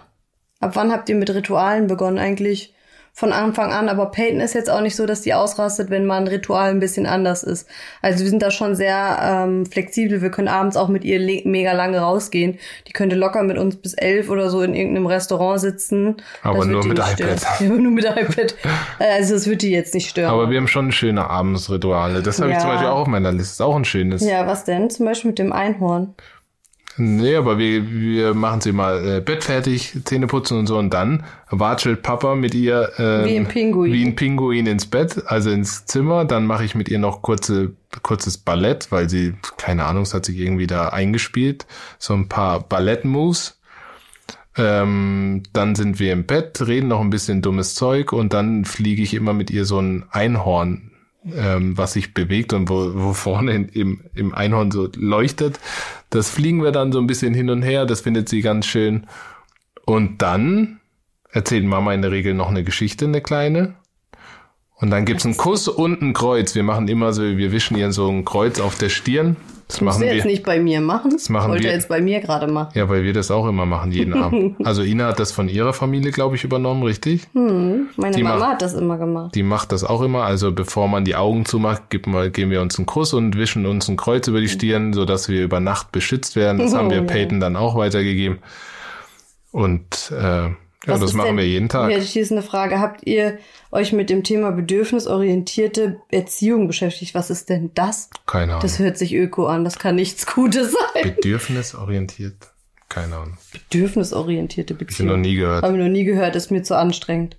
[0.60, 2.74] Ab wann habt ihr mit Ritualen begonnen eigentlich?
[3.12, 6.18] Von Anfang an, aber Peyton ist jetzt auch nicht so, dass die ausrastet, wenn mal
[6.18, 7.68] ein Ritual ein bisschen anders ist.
[8.00, 10.22] Also wir sind da schon sehr ähm, flexibel.
[10.22, 12.60] Wir können abends auch mit ihr mega lange rausgehen.
[12.86, 16.18] Die könnte locker mit uns bis elf oder so in irgendeinem Restaurant sitzen.
[16.44, 17.18] Aber nur mit iPad.
[17.60, 18.54] Ja, nur mit iPad.
[19.00, 20.30] Also das wird die jetzt nicht stören.
[20.30, 22.22] Aber wir haben schon schöne Abendsrituale.
[22.22, 22.56] Das habe ja.
[22.56, 23.54] ich zum Beispiel auch auf meiner Liste.
[23.54, 24.24] Ist auch ein schönes.
[24.24, 24.90] Ja, was denn?
[24.90, 26.14] Zum Beispiel mit dem Einhorn.
[26.98, 30.92] Nee, aber wir, wir machen sie mal äh, Bett fertig, Zähne putzen und so und
[30.92, 33.92] dann watschelt Papa mit ihr äh, wie ein Pinguin.
[33.92, 36.24] wie ein Pinguin ins Bett, also ins Zimmer.
[36.24, 37.72] Dann mache ich mit ihr noch kurze,
[38.02, 41.66] kurzes Ballett, weil sie, keine Ahnung, es hat sich irgendwie da eingespielt.
[41.98, 43.60] So ein paar Ballett-Moves.
[44.56, 49.02] Ähm, dann sind wir im Bett, reden noch ein bisschen dummes Zeug und dann fliege
[49.02, 50.90] ich immer mit ihr so ein Einhorn
[51.24, 55.58] ähm, was sich bewegt und wo, wo vorne im, im Einhorn so leuchtet.
[56.10, 59.06] Das fliegen wir dann so ein bisschen hin und her, das findet sie ganz schön.
[59.84, 60.80] Und dann
[61.30, 63.74] erzählt Mama in der Regel noch eine Geschichte, eine kleine.
[64.80, 66.54] Und dann gibt's einen Kuss und ein Kreuz.
[66.54, 69.36] Wir machen immer so, wir wischen ihr so ein Kreuz auf der Stirn.
[69.66, 71.10] Das machen wir jetzt nicht bei mir machen.
[71.10, 72.70] Das machen Wollte wir jetzt bei mir gerade machen.
[72.74, 74.54] Ja, weil wir das auch immer machen, jeden Abend.
[74.64, 77.26] Also Ina hat das von ihrer Familie, glaube ich, übernommen, richtig?
[77.34, 79.34] Hm, meine Die Mama macht- hat das immer gemacht.
[79.34, 80.22] Die macht das auch immer.
[80.22, 83.66] Also bevor man die Augen zumacht, gibt mal, geben wir uns einen Kuss und wischen
[83.66, 86.58] uns ein Kreuz über die Stirn, sodass wir über Nacht beschützt werden.
[86.58, 87.06] Das haben wir Oh.
[87.06, 88.38] Peyton dann auch weitergegeben.
[89.50, 90.48] Und äh,
[90.88, 91.90] ja, Was das machen denn- wir jeden Tag.
[91.92, 92.80] Hier ist eine Frage.
[92.80, 93.38] Habt ihr
[93.70, 97.14] euch mit dem Thema bedürfnisorientierte Erziehung beschäftigt?
[97.14, 98.10] Was ist denn das?
[98.26, 98.62] Keine Ahnung.
[98.62, 99.64] Das hört sich öko an.
[99.64, 101.02] Das kann nichts Gutes sein.
[101.14, 102.34] Bedürfnisorientiert?
[102.88, 103.36] Keine Ahnung.
[103.52, 105.20] Bedürfnisorientierte Ich habe noch Beziehung.
[105.20, 105.62] nie gehört.
[105.62, 106.36] Habe ich noch nie gehört.
[106.36, 107.36] Ist mir zu anstrengend.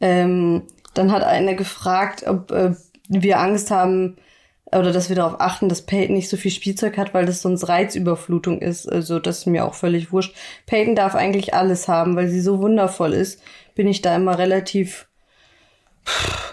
[0.00, 0.62] Ähm,
[0.94, 2.74] dann hat einer gefragt, ob äh,
[3.08, 4.16] wir Angst haben
[4.72, 7.68] oder dass wir darauf achten, dass Peyton nicht so viel Spielzeug hat, weil das sonst
[7.68, 8.90] Reizüberflutung ist.
[8.90, 10.34] Also das ist mir auch völlig wurscht.
[10.66, 13.40] Peyton darf eigentlich alles haben, weil sie so wundervoll ist.
[13.74, 15.06] Bin ich da immer relativ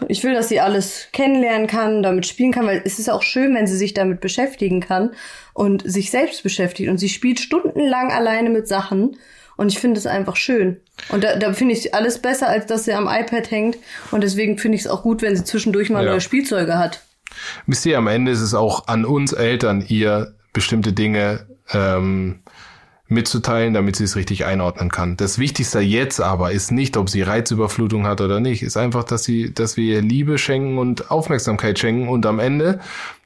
[0.08, 3.54] ich will, dass sie alles kennenlernen kann, damit spielen kann, weil es ist auch schön,
[3.56, 5.12] wenn sie sich damit beschäftigen kann
[5.54, 6.90] und sich selbst beschäftigt.
[6.90, 9.18] Und sie spielt stundenlang alleine mit Sachen.
[9.56, 10.82] Und ich finde es einfach schön.
[11.10, 13.78] Und da, da finde ich alles besser, als dass sie am iPad hängt.
[14.10, 16.12] Und deswegen finde ich es auch gut, wenn sie zwischendurch mal Ja.
[16.12, 17.04] neue Spielzeuge hat.
[17.68, 22.40] Wisst ihr, am Ende ist es auch an uns Eltern, ihr bestimmte Dinge ähm,
[23.08, 25.18] mitzuteilen, damit sie es richtig einordnen kann.
[25.18, 29.24] Das Wichtigste jetzt aber ist nicht, ob sie Reizüberflutung hat oder nicht, ist einfach, dass
[29.24, 32.80] sie, dass wir ihr Liebe schenken und Aufmerksamkeit schenken und am Ende,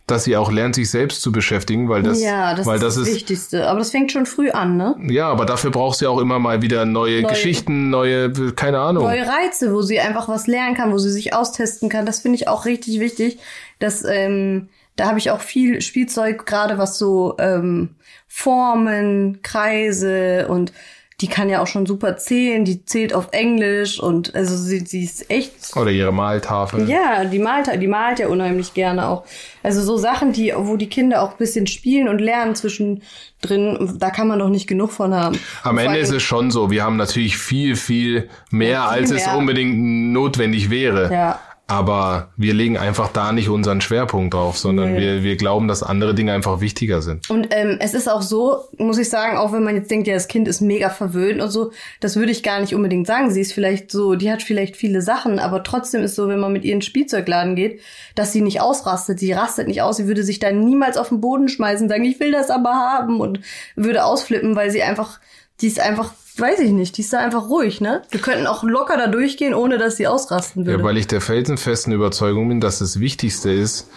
[0.07, 2.95] dass sie auch lernt, sich selbst zu beschäftigen, weil das, ja, das weil ist das
[2.95, 3.67] das ist, Wichtigste.
[3.67, 4.95] Aber das fängt schon früh an, ne?
[5.09, 8.79] ja, aber dafür brauchst du ja auch immer mal wieder neue, Neue- Geschichten, neue, keine
[8.79, 9.03] Ahnung.
[9.03, 12.05] neue Reize, wo sie einfach was lernen kann, wo sie sich austesten kann.
[12.05, 13.39] Das finde ich auch richtig wichtig.
[13.79, 17.89] Dass, ähm, da habe ich auch viel Spielzeug, gerade was so ähm,
[18.27, 20.71] Formen, Kreise und
[21.19, 22.63] die kann ja auch schon super zählen.
[22.63, 26.87] Die zählt auf Englisch und also sie, sie ist echt Oder ihre Maltafel.
[26.87, 29.23] ja, die malt, die malt ja unheimlich gerne auch.
[29.63, 34.09] Also so Sachen, die, wo die Kinder auch ein bisschen spielen und lernen zwischendrin, da
[34.11, 35.39] kann man doch nicht genug von haben.
[35.63, 39.11] Am Ende allem- ist es schon so, wir haben natürlich viel, viel mehr, viel als
[39.11, 39.37] es mehr.
[39.37, 39.77] unbedingt
[40.13, 41.11] notwendig wäre.
[41.11, 41.39] Ja.
[41.69, 45.01] Aber wir legen einfach da nicht unseren Schwerpunkt drauf, sondern Nee.
[45.01, 47.29] wir, wir glauben, dass andere Dinge einfach wichtiger sind.
[47.29, 50.13] Und ähm, es ist auch so, muss ich sagen, auch wenn man jetzt denkt, ja,
[50.13, 53.31] das Kind ist mega verwöhnt und so, das würde ich gar nicht unbedingt sagen.
[53.31, 56.53] Sie ist vielleicht so, die hat vielleicht viele Sachen, aber trotzdem ist so, wenn man
[56.53, 57.81] mit ihr in den Spielzeugladen geht,
[58.15, 59.19] dass sie nicht ausrastet.
[59.19, 62.19] Sie rastet nicht aus, sie würde sich da niemals auf den Boden schmeißen, sagen, ich
[62.21, 63.41] will das aber haben und
[63.75, 65.19] würde ausflippen, weil sie einfach,
[65.59, 68.01] die ist einfach, weiß ich nicht, die ist da einfach ruhig, ne?
[68.09, 70.79] Wir könnten auch locker da durchgehen, ohne dass sie ausrasten würde.
[70.79, 73.89] Ja, weil ich der felsenfesten Überzeugung bin, dass das Wichtigste ist,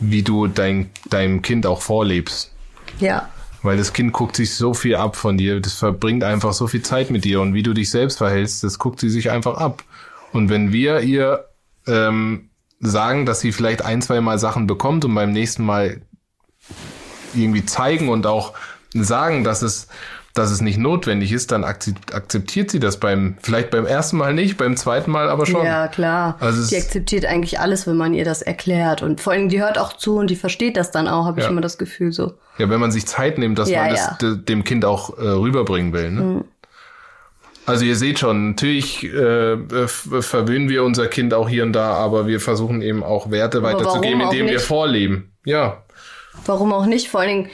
[0.00, 2.52] wie du dein, deinem Kind auch vorlebst.
[3.00, 3.28] ja.
[3.62, 6.82] Weil das Kind guckt sich so viel ab von dir, das verbringt einfach so viel
[6.82, 9.82] Zeit mit dir und wie du dich selbst verhältst, das guckt sie sich einfach ab.
[10.32, 11.46] Und wenn wir ihr
[11.88, 16.02] ähm, sagen, dass sie vielleicht ein, zwei Mal Sachen bekommt und beim nächsten Mal
[17.34, 18.52] irgendwie zeigen und auch
[18.94, 19.88] sagen, dass es,
[20.38, 24.34] dass es nicht notwendig ist, dann akzept- akzeptiert sie das beim, vielleicht beim ersten Mal
[24.34, 25.64] nicht, beim zweiten Mal aber schon.
[25.64, 26.36] Ja, klar.
[26.40, 29.02] Also die akzeptiert eigentlich alles, wenn man ihr das erklärt.
[29.02, 31.46] Und vor allem, die hört auch zu und die versteht das dann auch, habe ich
[31.46, 31.50] Ja.
[31.50, 32.34] immer das Gefühl so.
[32.58, 34.18] Ja, wenn man sich Zeit nimmt, dass Ja, man das ja.
[34.20, 36.10] de- dem Kind auch äh, rüberbringen will.
[36.10, 36.44] Ne?
[37.64, 39.56] Also ihr seht schon, natürlich äh,
[39.88, 43.68] verwöhnen wir unser Kind auch hier und da, aber wir versuchen eben auch Werte Aber
[43.72, 45.32] weiterzugeben, indem wir vorleben.
[45.44, 45.82] Ja,
[46.44, 47.08] Warum auch nicht?
[47.08, 47.50] Vor allen Dingen,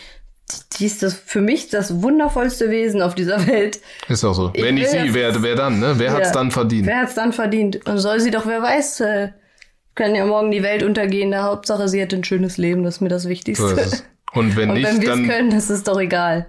[0.78, 3.80] die ist das für mich das wundervollste Wesen auf dieser Welt.
[4.08, 4.50] ist auch so.
[4.54, 5.80] Ich Wenn nicht will sie, wer, wer dann?
[5.80, 5.94] Ne?
[5.98, 6.34] Wer hat's Ja.
[6.34, 6.86] dann verdient?
[6.86, 7.86] Wer hat's dann verdient?
[7.86, 9.28] Und soll sie doch, wer weiß, äh,
[9.94, 11.30] kann ja morgen die Welt untergehen.
[11.30, 12.82] Der Hauptsache, sie hat ein schönes Leben.
[12.82, 13.66] Das ist mir das Wichtigste.
[13.88, 13.96] So.
[14.32, 16.46] Und wenn Und nicht, wenn wir es dann können, das ist doch egal.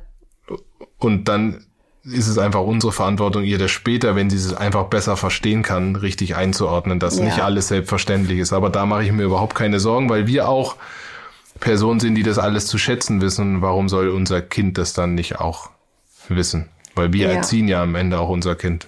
[0.97, 1.65] und dann
[2.05, 5.95] ist es einfach unsere Verantwortung, ihr das später, wenn sie es einfach besser verstehen kann,
[5.95, 7.23] richtig einzuordnen, dass Ja.
[7.25, 8.51] nicht alles selbstverständlich ist.
[8.51, 10.75] Aber da mache ich mir überhaupt keine Sorgen, weil wir auch
[11.59, 13.61] Personen sind, die das alles zu schätzen wissen.
[13.61, 15.69] Warum soll unser Kind das dann nicht auch
[16.29, 16.69] wissen?
[16.95, 17.33] Weil wir Ja.
[17.35, 18.87] erziehen ja am Ende auch unser Kind.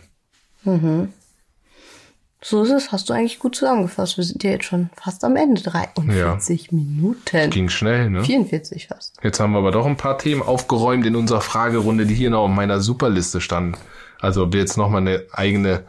[2.41, 2.91] So ist es.
[2.91, 4.18] Hast du eigentlich gut zusammengefasst.
[4.18, 5.61] Wir sind ja jetzt schon fast am Ende.
[5.61, 7.49] 43 Minuten.
[7.49, 8.24] Ging schnell, ne?
[8.24, 9.18] 44 fast.
[9.24, 12.43] Jetzt haben wir aber doch ein paar Themen aufgeräumt in unserer Fragerunde, die hier noch
[12.43, 13.78] auf meiner Superliste standen.
[14.20, 15.84] Also ob wir jetzt noch mal eine eigene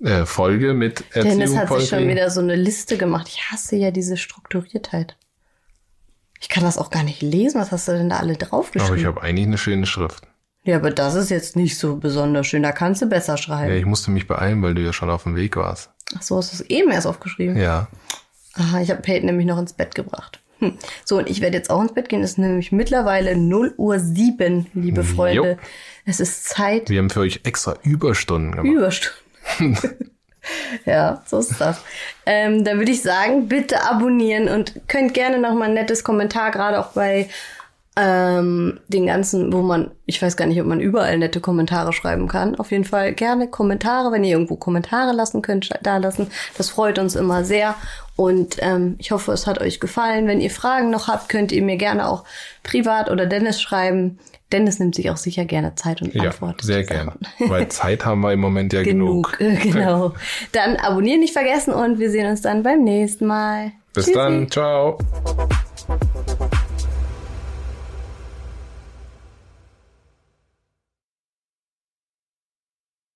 [0.00, 3.28] äh, Folge mit Erziehung Dennis hat sich schon wieder so eine Liste gemacht.
[3.28, 5.16] Ich hasse ja diese Strukturiertheit.
[6.44, 7.58] Ich kann das auch gar nicht lesen.
[7.58, 9.06] Was hast du denn da alle Aber ich draufgeschrieben?
[9.06, 10.24] habe eigentlich eine schöne Schrift.
[10.64, 12.62] ja, aber das ist jetzt nicht so besonders schön.
[12.62, 13.74] Da kannst du besser Ja, schreiben.
[13.74, 15.88] ich musste mich beeilen, weil du ja schon auf dem Weg warst.
[16.14, 17.56] Ach so, hast du es eben erst aufgeschrieben.
[17.56, 17.88] Ja.
[18.56, 20.42] Aha, ich habe Peyton nämlich noch ins Bett gebracht.
[20.58, 20.74] Hm.
[21.04, 22.22] So, und ich werde jetzt auch ins Bett gehen.
[22.22, 25.52] Es ist nämlich mittlerweile 0 Uhr 7, liebe Freunde.
[25.52, 25.56] Jo.
[26.04, 26.90] Es ist Zeit.
[26.90, 29.14] Wir haben für euch extra Überstunden gemacht.
[29.58, 29.78] Überstunden.
[30.84, 31.80] ja, so ist das.
[32.26, 36.50] Ähm, dann würde ich sagen, bitte abonnieren und könnt gerne noch mal ein nettes Kommentar,
[36.50, 37.28] gerade auch bei
[37.96, 42.26] ähm, den ganzen, wo man, ich weiß gar nicht, ob man überall nette Kommentare schreiben
[42.26, 42.56] kann.
[42.56, 46.28] Auf jeden Fall gerne Kommentare, wenn ihr irgendwo Kommentare lassen könnt, da lassen.
[46.58, 47.76] Das freut uns immer sehr.
[48.16, 50.26] Und ähm, ich hoffe, es hat euch gefallen.
[50.26, 52.24] Wenn ihr Fragen noch habt, könnt ihr mir gerne auch
[52.64, 54.18] privat oder Dennis schreiben.
[54.52, 56.62] Dennis nimmt sich auch sicher gerne Zeit und Ja, antwortet.
[56.62, 57.12] sehr gerne.
[57.38, 59.36] Weil Zeit haben wir im Moment ja genug.
[59.38, 60.12] Genug, genau.
[60.52, 63.72] Dann abonnieren nicht vergessen und wir sehen uns dann beim nächsten Mal.
[63.94, 64.16] Bis Tschüssi.
[64.18, 64.50] dann.
[64.50, 64.98] Ciao.